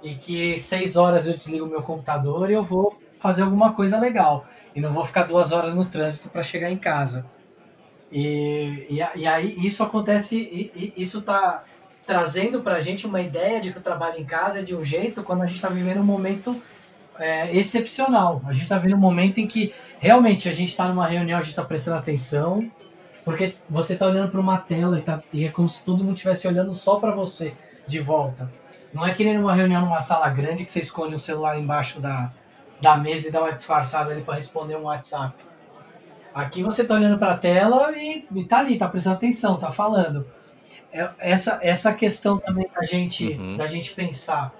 [0.02, 3.98] e que seis horas eu desligo o meu computador e eu vou fazer alguma coisa
[3.98, 4.46] legal.
[4.76, 7.24] E não vou ficar duas horas no trânsito para chegar em casa.
[8.12, 11.64] E, e, e, aí isso acontece, e, isso está
[12.06, 14.84] trazendo para a gente uma ideia de que o trabalho em casa é de um
[14.84, 16.60] jeito quando a gente está vivendo um momento
[17.18, 18.42] é, excepcional.
[18.46, 21.40] A gente está vivendo um momento em que realmente a gente está numa reunião, a
[21.40, 22.70] gente está prestando atenção,
[23.24, 26.16] porque você está olhando para uma tela e, tá, e é como se todo mundo
[26.16, 27.54] estivesse olhando só para você
[27.86, 28.52] de volta.
[28.92, 31.98] Não é que nem numa reunião numa sala grande que você esconde um celular embaixo
[31.98, 32.30] da,
[32.80, 35.34] da mesa e dá uma disfarçada ali para responder um WhatsApp.
[36.34, 40.26] Aqui você está olhando para a tela e, está ali, está prestando atenção, está falando.
[40.92, 43.56] É, essa, essa questão também da gente, uhum.
[43.56, 44.52] da gente pensar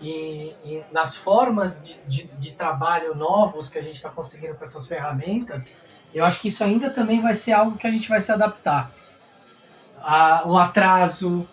[0.00, 4.64] e, e nas formas de, de, de, trabalho novos que a gente está conseguindo com
[4.64, 5.68] essas ferramentas,
[6.14, 8.90] eu acho que isso ainda também vai ser algo que a gente vai se adaptar.
[10.00, 11.48] A, o atraso,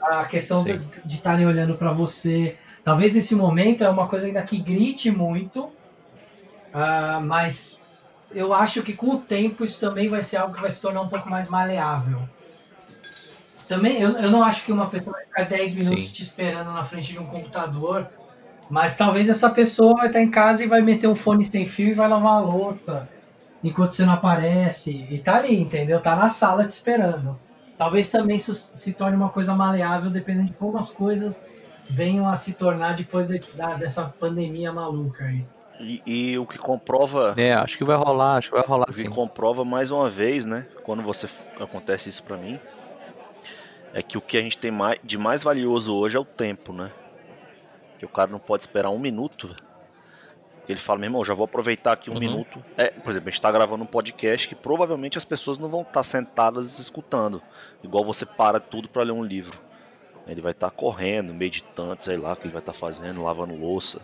[0.00, 0.78] a questão Sim.
[1.04, 2.58] de estarem olhando para você.
[2.84, 7.78] Talvez nesse momento é uma coisa ainda que grite muito, uh, mas
[8.34, 11.02] eu acho que com o tempo isso também vai ser algo que vai se tornar
[11.02, 12.20] um pouco mais maleável.
[13.68, 16.12] Também, eu, eu não acho que uma pessoa vai ficar 10 minutos Sim.
[16.12, 18.08] te esperando na frente de um computador,
[18.68, 21.88] mas talvez essa pessoa vai estar em casa e vai meter um fone sem fio
[21.88, 23.08] e vai lavar a louça
[23.62, 25.06] enquanto você não aparece.
[25.08, 26.00] E tá ali, entendeu?
[26.00, 27.38] Tá na sala te esperando.
[27.78, 31.44] Talvez também isso se torne uma coisa maleável, dependendo de como as coisas
[31.92, 35.44] venham a se tornar depois de, da, dessa pandemia maluca aí.
[35.78, 37.34] E, e, o que comprova.
[37.36, 39.04] É, acho que vai rolar, acho que vai rolar o sim.
[39.04, 40.66] que comprova mais uma vez, né?
[40.84, 41.28] Quando você
[41.60, 42.58] acontece isso para mim,
[43.92, 46.72] é que o que a gente tem mais, de mais valioso hoje é o tempo,
[46.72, 46.90] né?
[47.98, 49.54] Que o cara não pode esperar um minuto.
[50.68, 52.20] Ele fala, meu irmão, já vou aproveitar aqui um uhum.
[52.20, 52.64] minuto.
[52.76, 55.80] É, por exemplo, a gente tá gravando um podcast que provavelmente as pessoas não vão
[55.80, 57.42] estar tá sentadas escutando.
[57.82, 59.58] Igual você para tudo para ler um livro.
[60.26, 63.22] Ele vai estar tá correndo, meditando, sei lá o que ele vai estar tá fazendo,
[63.22, 64.00] lavando louça.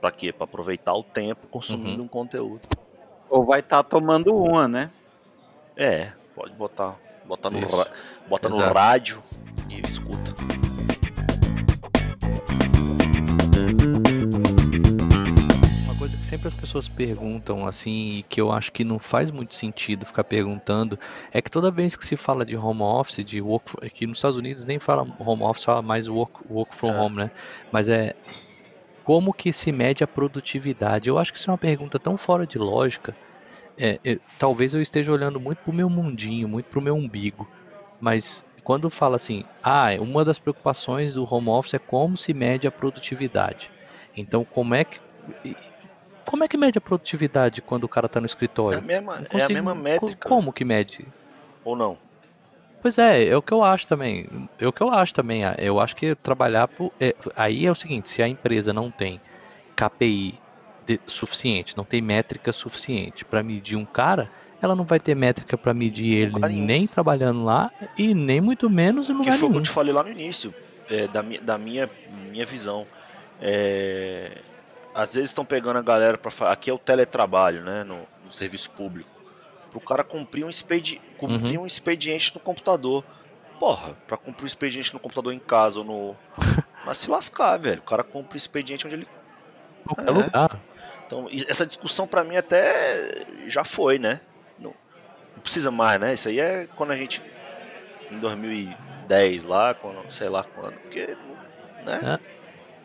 [0.00, 0.32] Pra quê?
[0.32, 2.04] Pra aproveitar o tempo consumindo uhum.
[2.04, 2.62] um conteúdo.
[3.28, 4.90] Ou vai estar tá tomando uma, né?
[5.76, 6.96] É, pode botar.
[7.24, 7.60] Bota, no,
[8.28, 9.22] bota no rádio
[9.68, 10.34] e escuta.
[16.30, 20.06] Que sempre as pessoas perguntam assim, e que eu acho que não faz muito sentido
[20.06, 20.96] ficar perguntando,
[21.32, 24.36] é que toda vez que se fala de home office, de work, aqui nos Estados
[24.36, 27.00] Unidos nem fala home office, fala mais work, work from é.
[27.00, 27.30] home, né?
[27.72, 28.14] Mas é
[29.02, 31.08] como que se mede a produtividade?
[31.08, 33.12] Eu acho que isso é uma pergunta tão fora de lógica.
[33.76, 37.48] É, é, talvez eu esteja olhando muito pro meu mundinho, muito pro meu umbigo.
[38.00, 42.68] Mas quando fala assim, ah, uma das preocupações do home office é como se mede
[42.68, 43.68] a produtividade.
[44.16, 45.00] Então, como é que
[46.24, 48.76] como é que mede a produtividade quando o cara está no escritório?
[48.76, 50.28] É a mesma, consigo, é a mesma métrica.
[50.28, 51.06] Como que mede?
[51.64, 51.98] Ou não?
[52.82, 54.26] Pois é, é o que eu acho também.
[54.58, 55.42] É o que eu acho também.
[55.58, 56.92] Eu acho que trabalhar por.
[56.98, 59.20] É, aí é o seguinte: se a empresa não tem
[59.76, 60.38] KPI
[60.86, 64.30] de, suficiente, não tem métrica suficiente para medir um cara,
[64.62, 69.10] ela não vai ter métrica para medir ele nem trabalhando lá e nem muito menos
[69.10, 69.62] em lugar que foi nenhum.
[69.62, 70.54] que eu te falei lá no início,
[70.88, 71.90] é, da, minha, da minha,
[72.30, 72.86] minha visão.
[73.42, 74.38] É,
[74.94, 78.70] às vezes estão pegando a galera para aqui é o teletrabalho, né, no, no serviço
[78.70, 79.20] público
[79.70, 81.62] para o cara cumprir um, expedi cumprir uhum.
[81.62, 83.04] um expediente no computador.
[83.58, 86.16] porra, pra cumprir o expediente no computador em casa ou no.
[86.84, 87.80] Mas se lascar, velho.
[87.80, 89.08] O cara cumpre o expediente onde ele.
[89.84, 90.10] Qualquer é.
[90.10, 90.60] lugar.
[91.06, 94.20] Então, essa discussão para mim até já foi, né?
[94.58, 94.74] Não,
[95.34, 96.14] não, precisa mais, né?
[96.14, 97.22] Isso aí é quando a gente.
[98.10, 100.74] Em 2010 lá, quando, sei lá quando.
[100.74, 101.16] Porque.
[101.84, 102.18] Né?
[102.18, 102.39] É.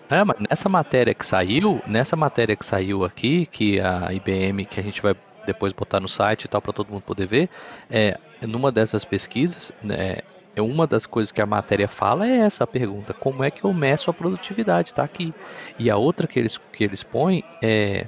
[0.10, 4.80] é, mas nessa matéria que saiu, nessa matéria que saiu aqui, que a IBM, que
[4.80, 7.50] a gente vai depois botar no site e tal para todo mundo poder ver,
[7.90, 10.18] é, numa dessas pesquisas, né,
[10.56, 13.74] é uma das coisas que a matéria fala é essa pergunta: como é que eu
[13.74, 14.90] meço a produtividade?
[14.90, 15.34] Está aqui.
[15.78, 18.08] E a outra que eles, que eles põem é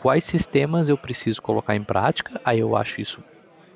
[0.00, 2.40] quais sistemas eu preciso colocar em prática.
[2.44, 3.22] Aí eu acho isso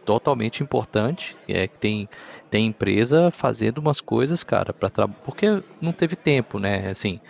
[0.07, 1.37] totalmente importante.
[1.47, 2.09] É que tem,
[2.51, 6.89] tem empresa fazendo umas coisas, cara, para porque não teve tempo, né?
[6.89, 7.21] Assim,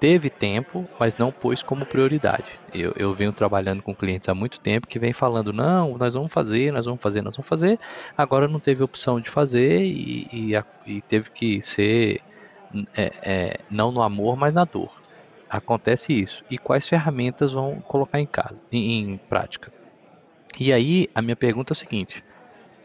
[0.00, 2.44] teve tempo, mas não pôs como prioridade.
[2.72, 6.32] Eu, eu venho trabalhando com clientes há muito tempo que vem falando, não, nós vamos
[6.32, 7.78] fazer, nós vamos fazer, nós vamos fazer.
[8.16, 10.52] Agora não teve opção de fazer e, e,
[10.86, 12.20] e teve que ser
[12.96, 14.90] é, é, não no amor, mas na dor.
[15.48, 16.44] Acontece isso.
[16.50, 19.72] E quais ferramentas vão colocar em casa, em, em prática?
[20.60, 22.22] E aí a minha pergunta é o seguinte: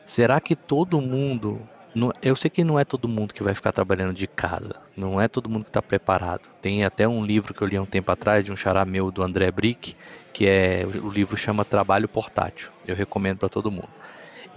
[0.05, 1.61] será que todo mundo
[1.95, 5.21] não, eu sei que não é todo mundo que vai ficar trabalhando de casa, não
[5.21, 6.49] é todo mundo que está preparado.
[6.61, 9.11] Tem até um livro que eu li há um tempo atrás de um xará meu
[9.11, 9.95] do André Brick,
[10.33, 12.69] que é o livro chama Trabalho Portátil.
[12.87, 13.89] Eu recomendo para todo mundo.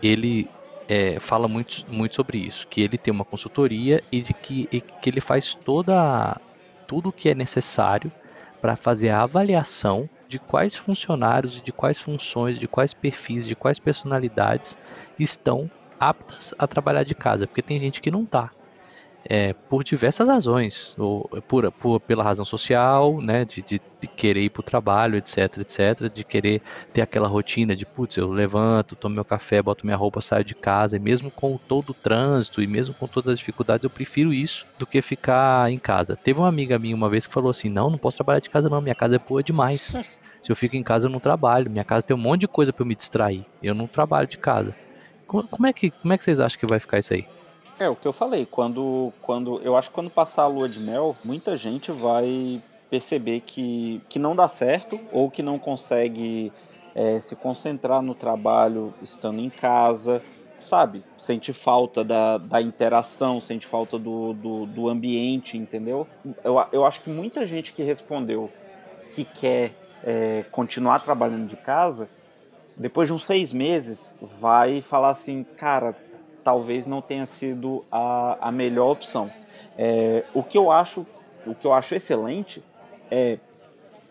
[0.03, 0.49] Ele
[0.89, 4.81] é, fala muito, muito sobre isso, que ele tem uma consultoria e de que, e
[4.81, 6.41] que ele faz toda
[6.87, 8.11] tudo o que é necessário
[8.61, 13.79] para fazer a avaliação de quais funcionários, de quais funções, de quais perfis, de quais
[13.79, 14.79] personalidades
[15.19, 18.51] estão aptas a trabalhar de casa, porque tem gente que não está.
[19.29, 24.43] É, por diversas razões, ou por, por, pela razão social, né, de, de, de querer
[24.43, 28.95] ir para o trabalho, etc, etc, de querer ter aquela rotina de, putz, eu levanto,
[28.95, 32.63] tomo meu café, boto minha roupa, saio de casa, e mesmo com todo o trânsito
[32.63, 36.15] e mesmo com todas as dificuldades, eu prefiro isso do que ficar em casa.
[36.15, 38.69] Teve uma amiga minha uma vez que falou assim, não, não posso trabalhar de casa
[38.69, 39.97] não, minha casa é boa demais.
[40.41, 41.69] Se eu fico em casa, eu não trabalho.
[41.69, 43.45] Minha casa tem um monte de coisa para eu me distrair.
[43.61, 44.77] Eu não trabalho de casa.
[45.27, 47.27] Como é, que, como é que vocês acham que vai ficar isso aí?
[47.79, 50.81] É, o que eu falei, quando, quando eu acho que quando passar a lua de
[50.81, 56.53] mel, muita gente vai perceber que, que não dá certo ou que não consegue
[56.95, 60.23] é, se concentrar no trabalho estando em casa,
[60.61, 61.05] sabe?
[61.19, 66.07] Sente falta da, da interação, sente falta do, do, do ambiente, entendeu?
[66.43, 68.51] Eu, eu acho que muita gente que respondeu
[69.15, 69.73] que quer
[70.03, 72.09] é, continuar trabalhando de casa
[72.77, 75.97] depois de uns seis meses, vai falar assim, cara,
[76.45, 79.33] talvez não tenha sido a, a melhor opção.
[79.79, 81.07] É, o que eu acho,
[81.47, 82.63] o que eu acho excelente
[83.11, 83.39] é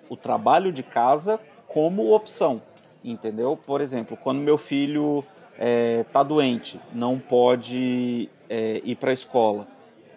[0.10, 2.62] o trabalho de casa como opção,
[3.04, 3.58] entendeu?
[3.58, 9.68] Por exemplo, quando meu filho está é, doente, não pode é, ir para a escola,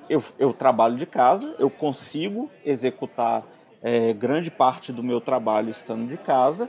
[0.08, 3.44] eu, eu, trabalho de casa, eu consigo executar
[3.82, 6.68] é, grande parte do meu trabalho estando de casa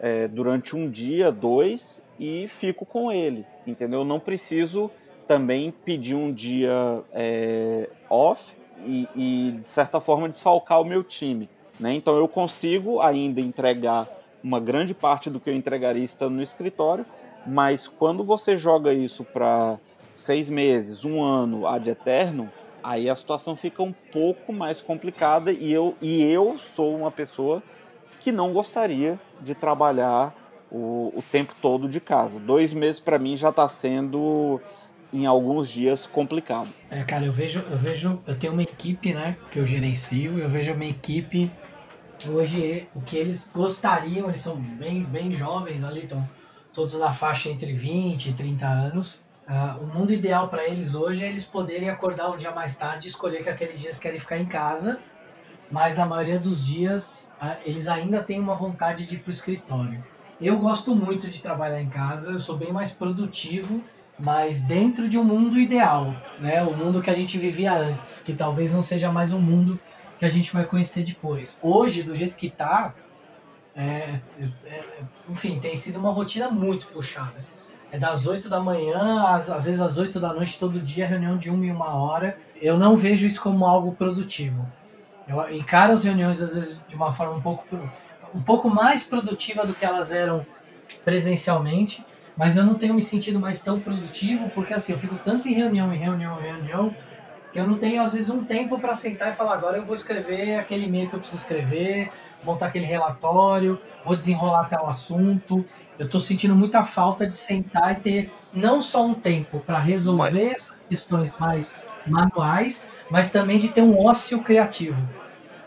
[0.00, 4.00] é, durante um dia, dois, e fico com ele, entendeu?
[4.00, 4.90] Eu não preciso
[5.26, 11.48] também pedir um dia é, off e, e, de certa forma, desfalcar o meu time.
[11.78, 11.94] Né?
[11.94, 14.08] Então eu consigo ainda entregar
[14.42, 17.04] uma grande parte do que eu entregaria estando no escritório,
[17.46, 19.78] mas quando você joga isso para
[20.14, 22.50] seis meses, um ano, ad eterno,
[22.82, 27.62] aí a situação fica um pouco mais complicada e eu, e eu sou uma pessoa
[28.26, 30.34] que não gostaria de trabalhar
[30.68, 32.40] o, o tempo todo de casa.
[32.40, 34.60] Dois meses para mim já está sendo
[35.12, 36.68] em alguns dias complicado.
[36.90, 40.48] É, cara, eu vejo, eu vejo, eu tenho uma equipe, né, que eu gerencio, eu
[40.48, 41.52] vejo a minha equipe
[42.26, 46.28] hoje o que eles gostariam, eles são bem, bem jovens ali, estão
[46.74, 49.20] todos na faixa entre 20 e 30 anos.
[49.48, 53.06] Uh, o mundo ideal para eles hoje é eles poderem acordar um dia mais tarde
[53.06, 54.98] e escolher que aqueles dias querem ficar em casa,
[55.70, 57.32] mas na maioria dos dias
[57.64, 60.02] eles ainda têm uma vontade de ir para o escritório.
[60.40, 63.82] Eu gosto muito de trabalhar em casa, eu sou bem mais produtivo,
[64.18, 66.62] mas dentro de um mundo ideal, né?
[66.62, 69.78] O mundo que a gente vivia antes, que talvez não seja mais o um mundo
[70.18, 71.58] que a gente vai conhecer depois.
[71.62, 72.94] Hoje, do jeito que tá,
[73.74, 74.84] é, é, é,
[75.28, 77.36] enfim, tem sido uma rotina muito puxada.
[77.92, 81.36] É das 8 da manhã, às, às vezes às 8 da noite, todo dia, reunião
[81.36, 82.38] de uma e uma hora.
[82.60, 84.66] Eu não vejo isso como algo produtivo.
[85.28, 87.64] Eu encaro as reuniões, às vezes, de uma forma um pouco,
[88.34, 90.46] um pouco mais produtiva do que elas eram
[91.04, 92.04] presencialmente,
[92.36, 95.52] mas eu não tenho me sentido mais tão produtivo, porque assim, eu fico tanto em
[95.52, 96.94] reunião, em reunião, em reunião,
[97.54, 100.56] Eu não tenho, às vezes, um tempo para sentar e falar, agora eu vou escrever
[100.56, 102.10] aquele e-mail que eu preciso escrever,
[102.44, 105.64] montar aquele relatório, vou desenrolar tal assunto.
[105.98, 110.52] Eu estou sentindo muita falta de sentar e ter não só um tempo para resolver
[110.52, 115.06] essas questões mais manuais, mas também de ter um ócio criativo.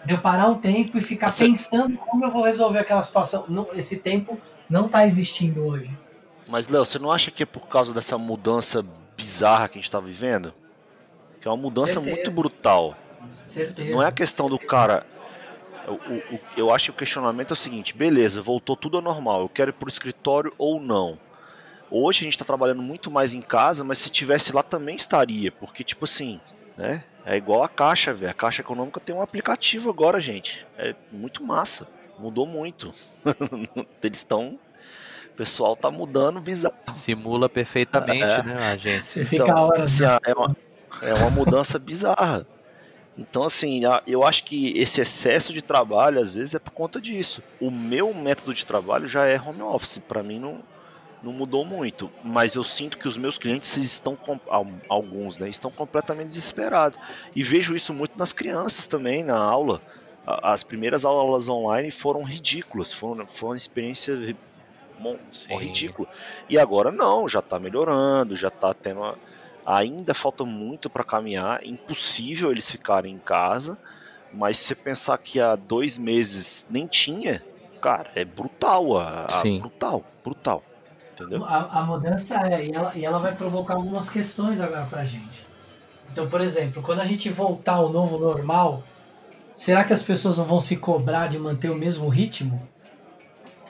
[0.06, 1.46] De eu parar um tempo e ficar Você...
[1.46, 3.46] pensando como eu vou resolver aquela situação.
[3.74, 5.90] esse tempo não está existindo hoje.
[6.48, 8.84] Mas, Léo, você não acha que é por causa dessa mudança
[9.16, 10.54] bizarra que a gente está vivendo?
[11.40, 12.16] Que é uma mudança Certeza.
[12.16, 12.96] muito brutal.
[13.30, 13.92] Certeza.
[13.92, 15.06] Não é a questão do cara.
[15.88, 15.94] O,
[16.36, 19.50] o, eu acho que o questionamento é o seguinte: beleza, voltou tudo ao normal, eu
[19.50, 21.20] quero ir pro escritório ou não.
[21.92, 25.52] Hoje a gente está trabalhando muito mais em casa, mas se tivesse lá também estaria,
[25.52, 26.40] porque, tipo assim,
[26.78, 27.04] né?
[27.30, 28.32] É igual a Caixa, velho.
[28.32, 30.66] A Caixa Econômica tem um aplicativo agora, gente.
[30.76, 31.88] É muito massa.
[32.18, 32.92] Mudou muito.
[34.02, 34.58] Eles estão.
[35.28, 36.74] O pessoal tá mudando bizarro.
[36.92, 38.42] Simula perfeitamente, é.
[38.42, 39.24] né, a agência.
[39.24, 40.02] Você então, fica horas.
[40.02, 40.58] Assim, é, uma,
[41.04, 42.48] é uma mudança bizarra.
[43.16, 47.44] Então, assim, eu acho que esse excesso de trabalho, às vezes, é por conta disso.
[47.62, 50.00] O meu método de trabalho já é home office.
[50.00, 50.64] Para mim, não,
[51.22, 54.17] não mudou muito, mas eu sinto que os meus clientes estão
[54.88, 56.97] alguns, né, estão completamente desesperados.
[57.36, 59.82] E vejo isso muito nas crianças também na aula.
[60.26, 64.13] As primeiras aulas online foram ridículas, foram, foram uma experiência
[65.49, 66.07] ridícula.
[66.47, 69.17] E agora não, já está melhorando, já está tendo uma...
[69.65, 73.78] ainda falta muito para caminhar, impossível eles ficarem em casa.
[74.32, 77.43] Mas se você pensar que há dois meses nem tinha,
[77.82, 80.63] cara, é brutal, a, a brutal, brutal
[81.24, 81.45] entendeu?
[81.45, 85.45] A, a mudança é, e ela, e ela vai provocar algumas questões agora pra gente.
[86.11, 88.84] Então, por exemplo, quando a gente voltar ao novo normal,
[89.53, 92.61] será que as pessoas não vão se cobrar de manter o mesmo ritmo?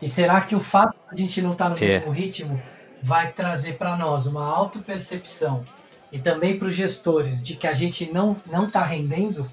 [0.01, 1.87] E será que o fato de a gente não estar tá no é.
[1.87, 2.61] mesmo ritmo
[3.01, 5.63] vai trazer para nós uma autopercepção
[6.11, 9.49] e também para os gestores de que a gente não não está rendendo?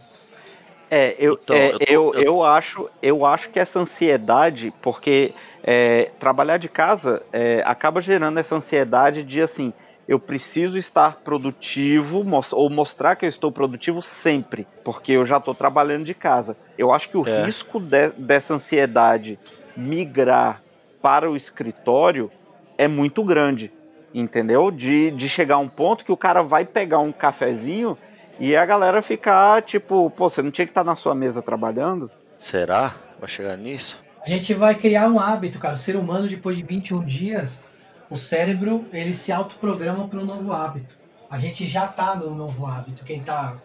[0.90, 5.32] É, eu, então, é, eu, eu, eu, acho, eu acho que essa ansiedade, porque
[5.62, 9.72] é, trabalhar de casa é, acaba gerando essa ansiedade de assim,
[10.06, 15.54] eu preciso estar produtivo ou mostrar que eu estou produtivo sempre, porque eu já estou
[15.54, 16.56] trabalhando de casa.
[16.78, 17.44] Eu acho que o é.
[17.44, 19.38] risco de, dessa ansiedade
[19.76, 20.62] migrar
[21.02, 22.30] para o escritório
[22.78, 23.72] é muito grande,
[24.14, 24.70] entendeu?
[24.70, 27.98] De, de chegar a um ponto que o cara vai pegar um cafezinho
[28.38, 32.10] e a galera ficar tipo, pô, você não tinha que estar na sua mesa trabalhando?
[32.38, 32.94] Será?
[33.18, 33.98] Vai chegar nisso?
[34.24, 35.74] A gente vai criar um hábito, cara.
[35.74, 37.62] O ser humano, depois de 21 dias,
[38.10, 40.98] o cérebro, ele se autoprograma para um novo hábito.
[41.30, 43.04] A gente já tá no novo hábito.
[43.04, 43.56] Quem tá,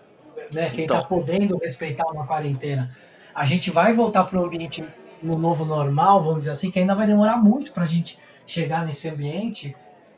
[0.53, 1.01] né, quem tá então.
[1.01, 2.89] tá podendo respeitar uma quarentena.
[3.33, 4.83] A gente vai voltar para o ambiente
[5.21, 8.85] no novo normal, vamos dizer assim, que ainda vai demorar muito para a gente chegar
[8.85, 9.75] nesse ambiente.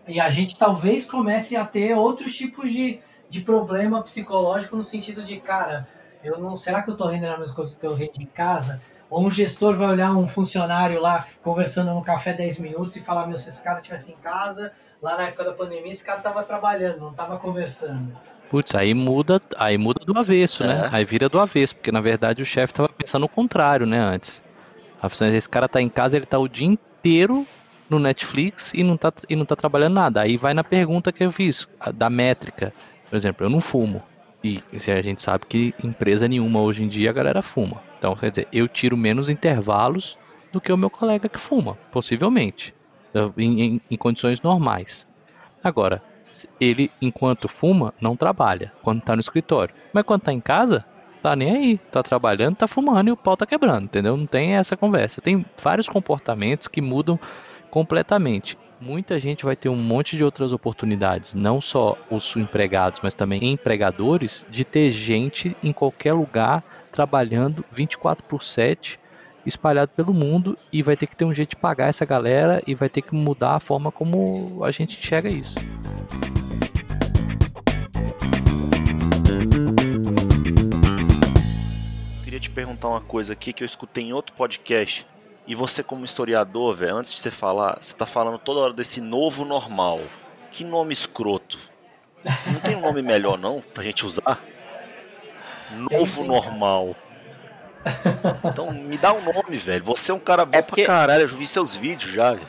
[0.08, 3.00] E a gente talvez comece a ter outros tipos de,
[3.34, 5.88] de problema psicológico no sentido de, cara,
[6.24, 8.80] eu não, será que eu tô rendendo as mesmas coisas que eu rendo em casa?
[9.10, 13.26] Ou um gestor vai olhar um funcionário lá conversando no café 10 minutos e falar:
[13.26, 14.72] meu, se esse cara estivesse em casa,
[15.02, 18.16] lá na época da pandemia, esse cara estava trabalhando, não estava conversando.
[18.52, 20.74] Putz, aí muda, aí muda do avesso, né?
[20.74, 20.82] é.
[20.84, 20.90] né?
[20.92, 24.44] Aí vira do avesso, porque na verdade o chefe estava pensando o contrário, né, antes.
[25.22, 27.48] Esse cara tá em casa, ele tá o dia inteiro
[27.90, 30.22] no Netflix e não tá, e não tá trabalhando nada.
[30.22, 32.72] Aí vai na pergunta que eu fiz, da métrica.
[33.14, 34.02] Por exemplo, eu não fumo.
[34.44, 37.80] E a gente sabe que empresa nenhuma hoje em dia a galera fuma.
[37.96, 40.18] Então, quer dizer, eu tiro menos intervalos
[40.52, 42.74] do que o meu colega que fuma, possivelmente,
[43.38, 45.06] em, em, em condições normais.
[45.64, 46.02] Agora,
[46.60, 49.76] ele, enquanto fuma, não trabalha, quando está no escritório.
[49.94, 50.84] Mas quando está em casa,
[51.22, 51.78] tá nem aí.
[51.92, 54.18] Tá trabalhando, tá fumando e o pau tá quebrando, entendeu?
[54.18, 55.22] Não tem essa conversa.
[55.22, 57.20] Tem vários comportamentos que mudam
[57.70, 58.58] completamente.
[58.86, 63.46] Muita gente vai ter um monte de outras oportunidades, não só os empregados, mas também
[63.46, 66.62] empregadores, de ter gente em qualquer lugar
[66.92, 69.00] trabalhando 24 por 7
[69.46, 72.76] espalhado pelo mundo e vai ter que ter um jeito de pagar essa galera e
[72.76, 75.56] vai ter que mudar a forma como a gente enxerga isso.
[82.26, 85.06] Queria te perguntar uma coisa aqui que eu escutei em outro podcast.
[85.46, 89.02] E você como historiador, velho, antes de você falar, você tá falando toda hora desse
[89.02, 90.00] novo normal.
[90.52, 91.58] Que nome escroto.
[92.48, 94.42] Não tem um nome melhor não pra gente usar?
[95.72, 96.96] Novo sim, normal.
[98.46, 99.84] Então me dá um nome, velho.
[99.86, 100.86] Você é um cara bom é porque...
[100.86, 101.24] pra caralho.
[101.24, 102.48] Eu já vi seus vídeos já, velho.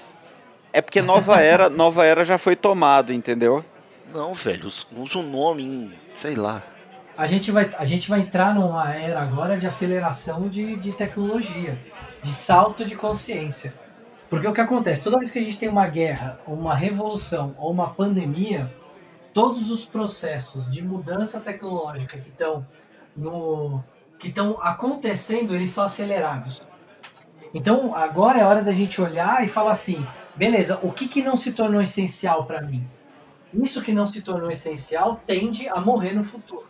[0.72, 3.64] É porque nova era, nova era já foi tomado, entendeu?
[4.12, 4.68] Não, velho.
[4.68, 6.62] Usa um nome em, sei lá.
[7.16, 11.78] A gente vai, a gente vai entrar numa era agora de aceleração de, de tecnologia,
[12.24, 13.74] de salto de consciência.
[14.30, 15.04] Porque o que acontece?
[15.04, 18.74] Toda vez que a gente tem uma guerra, uma revolução ou uma pandemia,
[19.34, 22.66] todos os processos de mudança tecnológica que estão
[23.14, 23.84] no
[24.18, 26.62] que estão acontecendo, eles são acelerados.
[27.52, 30.04] Então, agora é hora da gente olhar e falar assim,
[30.34, 32.88] beleza, o que, que não se tornou essencial para mim?
[33.52, 36.66] Isso que não se tornou essencial tende a morrer no futuro.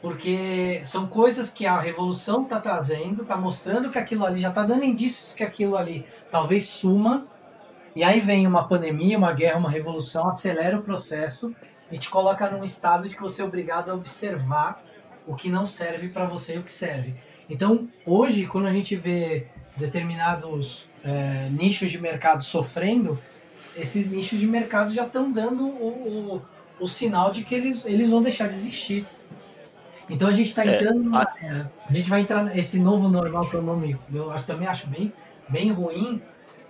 [0.00, 4.64] Porque são coisas que a revolução está trazendo, está mostrando que aquilo ali já está
[4.64, 7.26] dando indícios que aquilo ali talvez suma,
[7.94, 11.54] e aí vem uma pandemia, uma guerra, uma revolução, acelera o processo
[11.90, 14.82] e te coloca num estado de que você é obrigado a observar
[15.26, 17.14] o que não serve para você e o que serve.
[17.48, 23.18] Então, hoje, quando a gente vê determinados é, nichos de mercado sofrendo,
[23.76, 26.42] esses nichos de mercado já estão dando o,
[26.78, 29.06] o, o, sinal de que eles, eles vão deixar de existir.
[30.10, 31.72] Então a gente está é, entrando é, numa era.
[31.88, 34.88] A gente vai entrar nesse novo normal que é o nome, eu acho, também acho
[34.88, 35.12] bem,
[35.48, 36.20] bem ruim.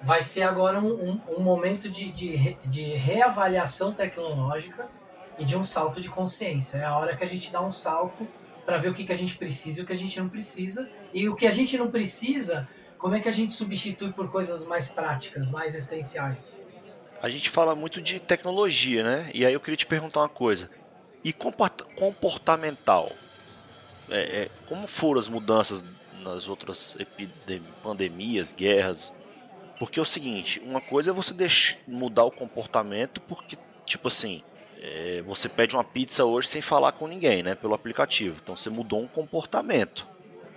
[0.02, 4.88] Vai ser agora um, um, um momento de, de, de reavaliação tecnológica
[5.38, 6.78] e de um salto de consciência.
[6.78, 8.26] É a hora que a gente dá um salto
[8.64, 10.88] para ver o que, que a gente precisa e o que a gente não precisa.
[11.12, 12.68] E o que a gente não precisa,
[12.98, 16.64] como é que a gente substitui por coisas mais práticas, mais essenciais?
[17.22, 19.30] A gente fala muito de tecnologia, né?
[19.34, 20.70] E aí eu queria te perguntar uma coisa.
[21.22, 23.12] E comportamental?
[24.10, 25.84] É, é, como foram as mudanças
[26.22, 26.96] nas outras
[27.82, 29.14] pandemias, guerras?
[29.78, 31.34] Porque é o seguinte, uma coisa é você
[31.86, 33.56] mudar o comportamento porque,
[33.86, 34.42] tipo assim,
[34.82, 37.54] é, você pede uma pizza hoje sem falar com ninguém, né?
[37.54, 38.38] Pelo aplicativo.
[38.42, 40.06] Então você mudou um comportamento.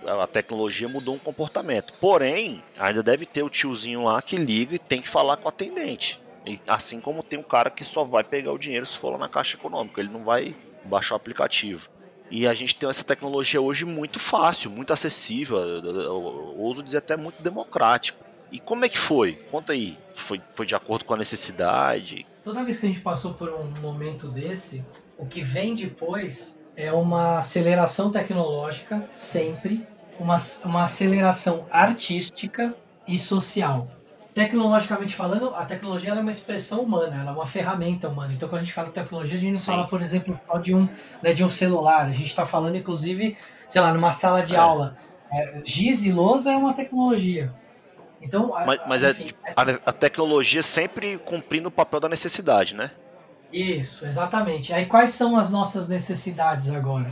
[0.06, 1.94] A tecnologia mudou um comportamento.
[2.00, 5.48] Porém, ainda deve ter o tiozinho lá que liga e tem que falar com o
[5.48, 6.20] atendente.
[6.46, 9.18] E, assim como tem um cara que só vai pegar o dinheiro se for lá
[9.18, 11.88] na caixa econômica, ele não vai baixar o aplicativo.
[12.30, 17.16] E a gente tem essa tecnologia hoje muito fácil, muito acessível, eu ouso dizer até
[17.16, 18.24] muito democrático.
[18.50, 19.34] E como é que foi?
[19.50, 19.98] Conta aí.
[20.16, 22.26] Foi, foi de acordo com a necessidade?
[22.42, 24.84] Toda vez que a gente passou por um momento desse,
[25.18, 29.86] o que vem depois é uma aceleração tecnológica, sempre,
[30.18, 32.74] uma, uma aceleração artística
[33.06, 33.88] e social
[34.34, 38.32] tecnologicamente falando, a tecnologia é uma expressão humana, ela é uma ferramenta humana.
[38.32, 39.66] Então, quando a gente fala de tecnologia, a gente não Sim.
[39.66, 40.88] fala, por exemplo, só de um,
[41.22, 42.06] né, de um celular.
[42.06, 43.36] A gente está falando, inclusive,
[43.68, 44.58] sei lá, numa sala de é.
[44.58, 44.96] aula.
[45.32, 47.54] É, giz e lousa é uma tecnologia.
[48.20, 52.74] Então, mas, mas é enfim, é, a, a, tecnologia sempre cumprindo o papel da necessidade,
[52.74, 52.90] né?
[53.52, 54.72] Isso, exatamente.
[54.72, 57.08] Aí quais são as nossas necessidades agora?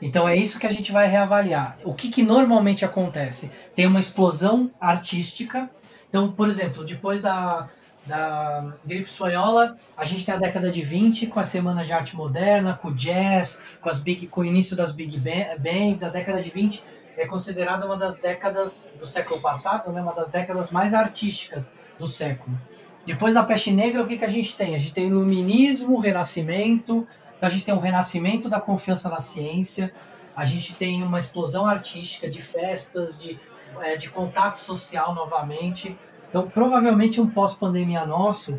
[0.00, 1.76] Então é isso que a gente vai reavaliar.
[1.84, 3.52] O que, que normalmente acontece?
[3.74, 5.70] Tem uma explosão artística
[6.16, 7.68] então, por exemplo, depois da,
[8.06, 12.16] da gripe espanhola, a gente tem a década de 20 com as semanas de arte
[12.16, 16.02] moderna, com o jazz, com, as big, com o início das big bands.
[16.02, 16.82] A década de 20
[17.18, 22.06] é considerada uma das décadas do século passado, né, uma das décadas mais artísticas do
[22.06, 22.58] século.
[23.04, 24.74] Depois da peste negra, o que, que a gente tem?
[24.74, 27.06] A gente tem iluminismo, renascimento,
[27.36, 29.92] então a gente tem um renascimento da confiança na ciência,
[30.34, 33.38] a gente tem uma explosão artística de festas, de,
[33.82, 35.96] é, de contato social novamente.
[36.28, 38.58] Então, provavelmente um pós-pandemia nosso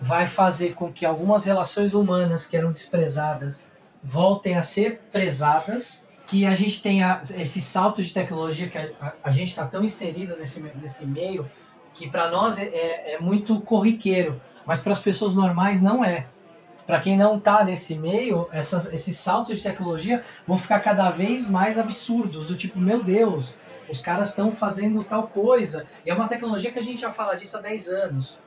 [0.00, 3.62] vai fazer com que algumas relações humanas que eram desprezadas
[4.02, 9.30] voltem a ser prezadas, que a gente tenha esse salto de tecnologia que a, a
[9.30, 11.48] gente está tão inserido nesse, nesse meio
[11.94, 16.26] que para nós é, é, é, muito corriqueiro, mas para as pessoas normais não é.
[16.86, 21.48] Para quem não está nesse meio, essas, esses saltos de tecnologia vão ficar cada vez
[21.48, 23.56] mais absurdos, do tipo, meu Deus,
[23.88, 25.86] os caras estão fazendo tal coisa.
[26.04, 28.38] E é uma tecnologia que a gente já fala disso há 10 anos.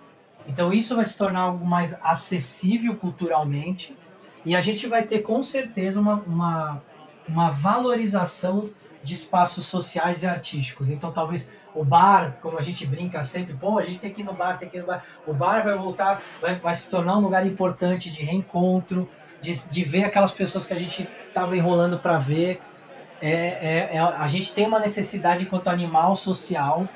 [0.47, 3.95] Então isso vai se tornar algo mais acessível culturalmente
[4.43, 6.81] e a gente vai ter com certeza uma, uma,
[7.27, 8.69] uma valorização
[9.03, 10.89] de espaços sociais e artísticos.
[10.89, 14.25] Então talvez o bar, como a gente brinca sempre, pô, a gente tem que ir
[14.25, 15.03] no bar, tem que ir no bar.
[15.25, 19.83] O bar vai voltar, vai, vai se tornar um lugar importante de reencontro, de, de
[19.83, 22.61] ver aquelas pessoas que a gente estava enrolando para ver.
[23.21, 26.89] É, é, é, a gente tem uma necessidade enquanto animal social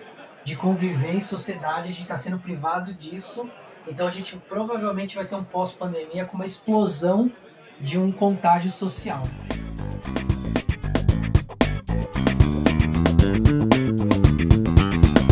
[0.44, 3.48] de conviver em sociedade, a gente está sendo privado disso.
[3.88, 7.32] Então a gente provavelmente vai ter um pós-pandemia com uma explosão
[7.80, 9.22] de um contágio social.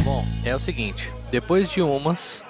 [0.03, 2.45] Bom, é o seguinte, depois de umas,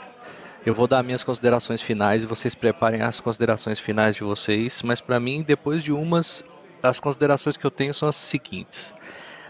[0.66, 5.00] eu vou dar minhas considerações finais e vocês preparem as considerações finais de vocês, mas
[5.00, 6.46] para mim, depois de umas,
[6.84, 8.94] as considerações que eu tenho são as seguintes.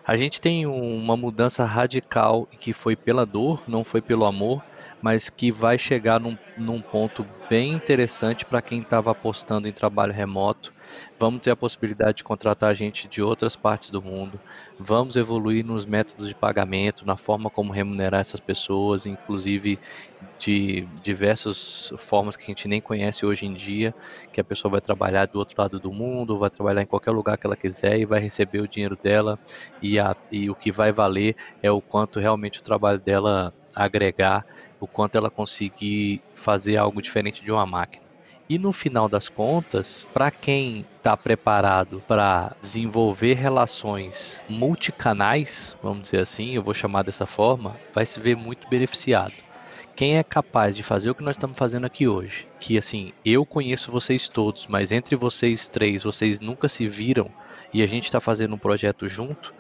[0.06, 4.64] A gente tem uma mudança radical que foi pela dor, não foi pelo amor.
[5.02, 10.14] mas que vai chegar num, num ponto bem interessante para quem estava apostando em trabalho
[10.14, 10.74] remoto.
[11.20, 14.40] Vamos ter a possibilidade de contratar gente de outras partes do mundo.
[14.78, 19.80] Vamos evoluir nos métodos de pagamento, na forma como remunerar essas pessoas, inclusive
[20.38, 23.94] de diversas formas que a gente nem conhece hoje em dia,
[24.32, 27.38] que a pessoa vai trabalhar do outro lado do mundo, vai trabalhar em qualquer lugar
[27.38, 29.40] que ela quiser e vai receber o dinheiro dela
[29.82, 34.46] e, a, e o que vai valer é o quanto realmente o trabalho dela agregar,
[34.80, 38.03] o quanto ela conseguir fazer algo diferente de uma máquina.
[38.50, 46.20] E no final das contas, para quem está preparado para desenvolver relações multicanais, vamos dizer
[46.20, 49.34] assim, eu vou chamar dessa forma, vai se ver muito beneficiado.
[49.96, 53.46] Quem é capaz de fazer o que nós estamos fazendo aqui hoje, que assim, eu
[53.46, 57.30] conheço vocês todos, mas entre vocês três, vocês nunca se viram
[57.74, 59.54] e a gente está fazendo um projeto junto,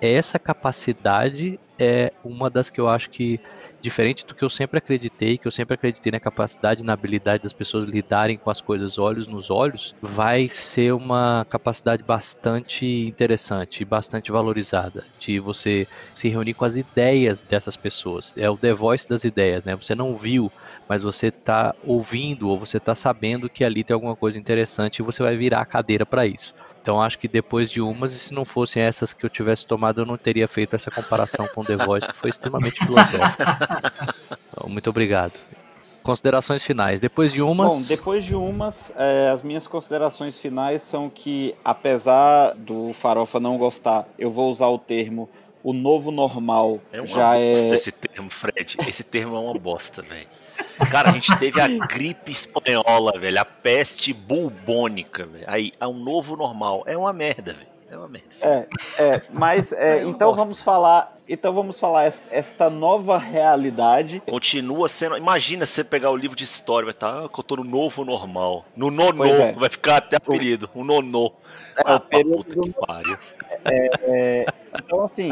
[0.00, 3.40] essa capacidade é uma das que eu acho que
[3.80, 7.54] diferente do que eu sempre acreditei, que eu sempre acreditei na capacidade, na habilidade das
[7.54, 14.30] pessoas lidarem com as coisas olhos nos olhos, vai ser uma capacidade bastante interessante bastante
[14.30, 18.32] valorizada de você se reunir com as ideias dessas pessoas.
[18.36, 19.74] É o The Voice das ideias, né?
[19.76, 20.52] Você não viu,
[20.88, 25.02] mas você está ouvindo ou você está sabendo que ali tem alguma coisa interessante e
[25.02, 26.52] você vai virar a cadeira para isso.
[26.80, 30.00] Então acho que depois de umas, e se não fossem essas que eu tivesse tomado,
[30.00, 33.58] eu não teria feito essa comparação com The Voice, que foi extremamente filosófica.
[34.52, 35.34] Então, muito obrigado.
[36.02, 36.98] Considerações finais.
[37.00, 37.68] Depois de umas.
[37.68, 43.58] Bom, depois de umas, é, as minhas considerações finais são que, apesar do Farofa não
[43.58, 45.28] gostar, eu vou usar o termo
[45.62, 46.80] o novo normal.
[46.92, 47.74] É uma já bosta é.
[47.74, 48.76] esse termo, Fred.
[48.88, 50.28] Esse termo é uma bosta, velho.
[50.90, 53.40] Cara, a gente teve a gripe espanhola, velho.
[53.40, 55.44] A peste bubônica, velho.
[55.46, 56.82] Aí, é um novo normal.
[56.86, 57.69] É uma merda, velho.
[57.90, 58.28] É uma merda.
[58.42, 58.68] É,
[59.02, 60.42] é, mas é, É então bosta.
[60.44, 64.22] vamos falar, então vamos falar es- esta nova realidade.
[64.30, 65.16] Continua sendo.
[65.16, 68.04] Imagina você pegar o livro de história, vai estar, ah, que eu tô no novo
[68.04, 68.64] normal.
[68.76, 69.52] No nonô, é.
[69.54, 70.70] vai ficar até apelido.
[70.72, 71.32] O nonô.
[71.76, 73.18] É, ah, puta que pariu.
[74.78, 75.30] Então, assim,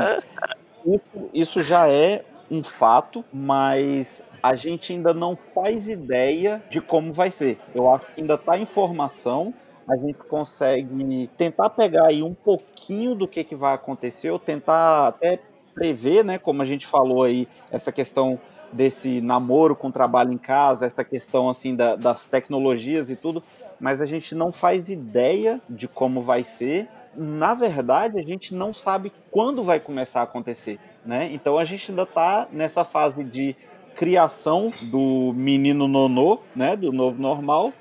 [0.84, 7.12] isso, isso já é um fato, mas a gente ainda não faz ideia de como
[7.12, 7.58] vai ser.
[7.74, 9.54] Eu acho que ainda está em formação.
[9.88, 15.08] A gente consegue tentar pegar aí um pouquinho do que, que vai acontecer, ou tentar
[15.08, 15.38] até
[15.74, 16.38] prever, né?
[16.38, 18.38] Como a gente falou aí, essa questão
[18.70, 23.42] desse namoro com trabalho em casa, essa questão assim da- das tecnologias e tudo,
[23.80, 28.72] mas a gente não faz ideia de como vai ser na verdade, a gente não
[28.72, 31.28] sabe quando vai começar a acontecer, né?
[31.32, 33.56] Então a gente ainda está nessa fase de
[33.96, 36.76] criação do menino nonô, né?
[36.76, 37.72] Do novo normal,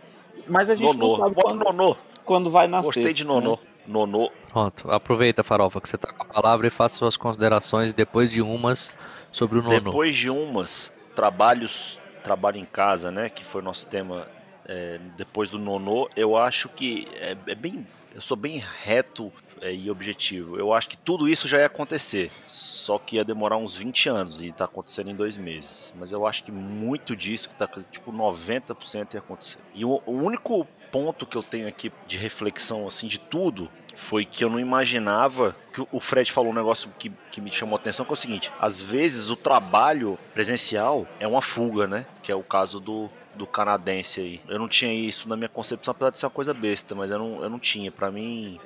[0.47, 1.17] mas a gente Nonô.
[1.17, 1.95] não sabe quando, nonô.
[2.25, 2.85] quando vai nascer.
[2.85, 3.51] Gostei de nonô.
[3.51, 3.57] né?
[3.87, 4.31] Nonô.
[4.51, 8.41] Pronto, aproveita, Farofa, que você está com a palavra e faça suas considerações depois de
[8.41, 8.93] umas
[9.31, 9.79] sobre o nono.
[9.79, 14.27] Depois de umas trabalhos, trabalho em casa, né, que foi nosso tema
[14.65, 19.31] é, depois do nonô, eu acho que é, é bem, eu sou bem reto
[19.61, 20.57] e objetivo.
[20.57, 24.41] Eu acho que tudo isso já ia acontecer, só que ia demorar uns 20 anos
[24.41, 25.93] e tá acontecendo em dois meses.
[25.97, 29.59] Mas eu acho que muito disso, que tá tipo 90% ia acontecer.
[29.73, 34.23] E o, o único ponto que eu tenho aqui de reflexão assim de tudo foi
[34.23, 37.79] que eu não imaginava que o Fred falou um negócio que, que me chamou a
[37.79, 42.05] atenção, que é o seguinte, às vezes o trabalho presencial é uma fuga, né?
[42.21, 44.41] Que é o caso do, do canadense aí.
[44.47, 47.17] Eu não tinha isso na minha concepção, apesar de ser uma coisa besta, mas eu
[47.17, 47.91] não, eu não tinha.
[47.91, 48.59] Pra mim,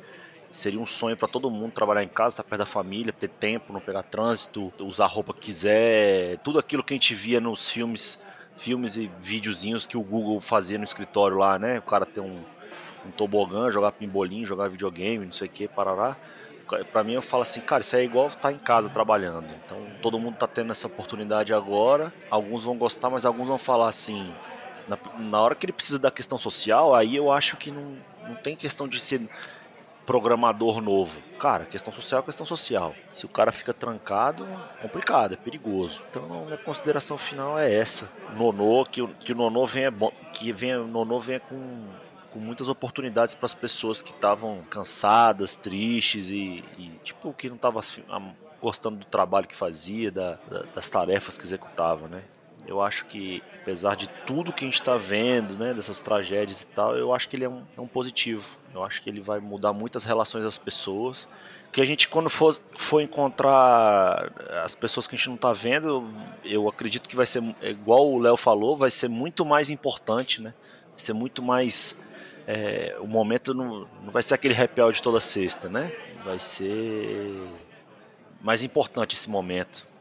[0.51, 3.71] seria um sonho pra todo mundo trabalhar em casa, estar perto da família, ter tempo,
[3.71, 7.71] não pegar trânsito, usar a roupa que quiser, tudo aquilo que a gente via nos
[7.71, 8.19] filmes,
[8.57, 11.79] filmes e videozinhos que o Google fazia no escritório lá, né?
[11.79, 12.41] O cara ter um,
[13.05, 16.17] um tobogã, jogar pimbolim, jogar videogame, não sei o que, parará.
[16.91, 19.47] Pra mim eu falo assim, cara, isso é igual estar em casa trabalhando.
[19.65, 22.13] Então todo mundo tá tendo essa oportunidade agora.
[22.29, 24.33] Alguns vão gostar, mas alguns vão falar assim.
[24.87, 27.97] Na, na hora que ele precisa da questão social, aí eu acho que não,
[28.27, 29.21] não tem questão de ser
[30.05, 31.21] programador novo.
[31.39, 32.93] Cara, questão social é questão social.
[33.13, 34.45] Se o cara fica trancado,
[34.81, 36.01] complicado, é perigoso.
[36.09, 38.09] Então minha consideração final é essa.
[38.35, 39.91] Nonô, que, que o Nonô venha
[40.33, 41.87] que venha, Nonô venha com,
[42.31, 47.55] com muitas oportunidades para as pessoas que estavam cansadas, tristes e, e, tipo que não
[47.55, 47.81] estavam
[48.61, 52.21] gostando do trabalho que fazia, da- da- das tarefas que executava, né?
[52.67, 56.65] Eu acho que, apesar de tudo que a gente está vendo, né, dessas tragédias e
[56.67, 58.45] tal, eu acho que ele é um, é um positivo.
[58.73, 61.27] Eu acho que ele vai mudar muitas relações das pessoas.
[61.71, 64.31] Que a gente, quando for, for encontrar
[64.63, 66.07] as pessoas que a gente não está vendo,
[66.43, 70.53] eu, acredito que vai ser, igual o Léo falou, vai ser muito mais importante, né?
[70.89, 71.97] Vai ser muito mais.
[72.47, 75.91] é, o momento não, não vai ser aquele happy de toda sexta, né?
[76.23, 77.47] Vai ser
[78.41, 79.91] mais importante esse momento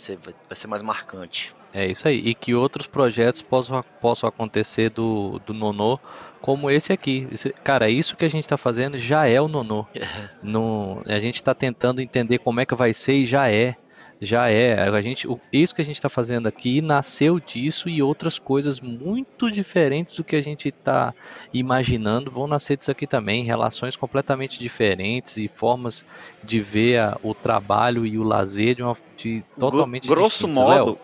[0.00, 1.54] ser, vai ser mais marcante.
[1.72, 2.18] É isso aí.
[2.18, 5.98] E que outros projetos possam, possam acontecer do, do Nonô,
[6.40, 7.28] como esse aqui.
[7.30, 9.86] Esse, cara, isso que a gente está fazendo já é o Nonô.
[10.42, 13.76] No, a gente está tentando entender como é que vai ser e já é.
[14.22, 14.88] Já é.
[14.88, 18.78] A gente, o, isso que a gente está fazendo aqui nasceu disso e outras coisas
[18.78, 21.14] muito diferentes do que a gente está
[21.54, 23.44] imaginando vão nascer disso aqui também.
[23.44, 26.04] Relações completamente diferentes e formas
[26.44, 30.54] de ver a, o trabalho e o lazer de uma de totalmente Grosso distintas.
[30.54, 30.74] modo.
[30.74, 30.98] Léo,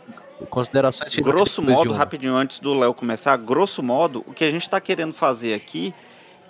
[0.50, 1.32] considerações finais.
[1.32, 5.12] Grosso modo, rapidinho antes do Léo começar, grosso modo, o que a gente está querendo
[5.12, 5.94] fazer aqui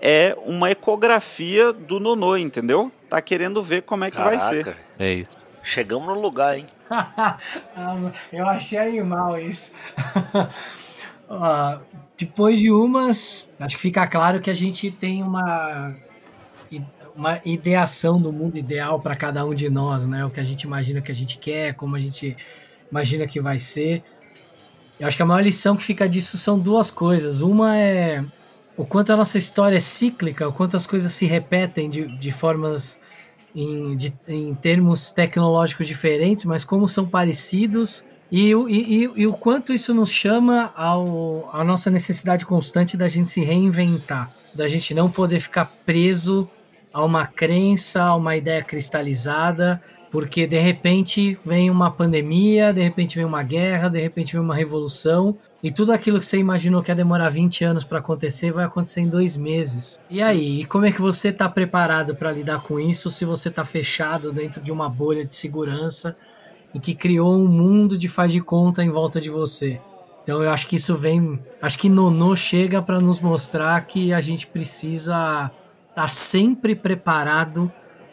[0.01, 2.93] é uma ecografia do Nonô, entendeu?
[3.09, 4.37] Tá querendo ver como é que Caraca.
[4.37, 4.76] vai ser.
[4.99, 5.37] É isso.
[5.62, 6.66] Chegamos no lugar, hein?
[8.32, 9.72] Eu achei animal isso.
[11.28, 11.80] uh,
[12.16, 15.95] depois de umas, acho que fica claro que a gente tem uma
[17.16, 20.24] uma ideação do mundo ideal para cada um de nós, né?
[20.26, 22.37] O que a gente imagina que a gente quer, como a gente
[22.91, 24.03] imagina que vai ser.
[24.99, 27.41] Eu acho que a maior lição que fica disso são duas coisas.
[27.41, 28.24] Uma é
[28.76, 32.30] o quanto a nossa história é cíclica, o quanto as coisas se repetem de, de
[32.30, 33.01] formas
[33.55, 39.72] em, de, em termos tecnológicos diferentes, mas como são parecidos e, e, e, o quanto
[39.72, 45.11] isso nos chama ao, à nossa necessidade constante da gente se reinventar, da gente não
[45.11, 46.49] poder ficar preso
[46.93, 49.80] a uma crença, a uma ideia cristalizada,
[50.16, 54.54] porque de repente vem uma pandemia, de repente vem uma guerra, de repente vem uma
[54.54, 58.64] revolução, e tudo aquilo que você imaginou que ia demorar 20 anos para acontecer vai
[58.64, 60.00] acontecer em dois meses.
[60.08, 63.50] E aí, e como é que você está preparado para lidar com isso se você
[63.50, 66.16] está fechado dentro de uma bolha de segurança
[66.72, 69.78] e que criou um mundo de faz de conta em volta de você?
[70.22, 74.20] Então eu acho que isso vem, acho que Nono chega para nos mostrar que a
[74.22, 75.52] gente precisa
[75.90, 77.70] estar tá sempre preparado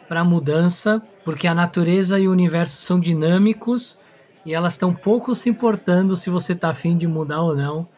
[0.08, 3.98] para a mudança, porque a natureza e o universo são dinâmicos
[4.44, 7.88] e elas estão pouco se importando se você está afim de mudar ou não.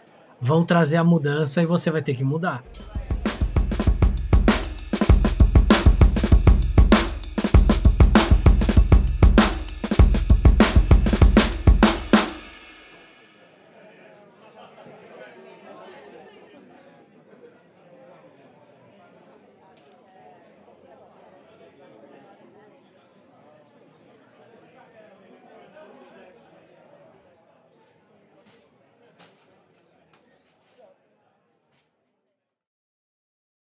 [0.41, 2.63] Vão trazer a mudança e você vai ter que mudar.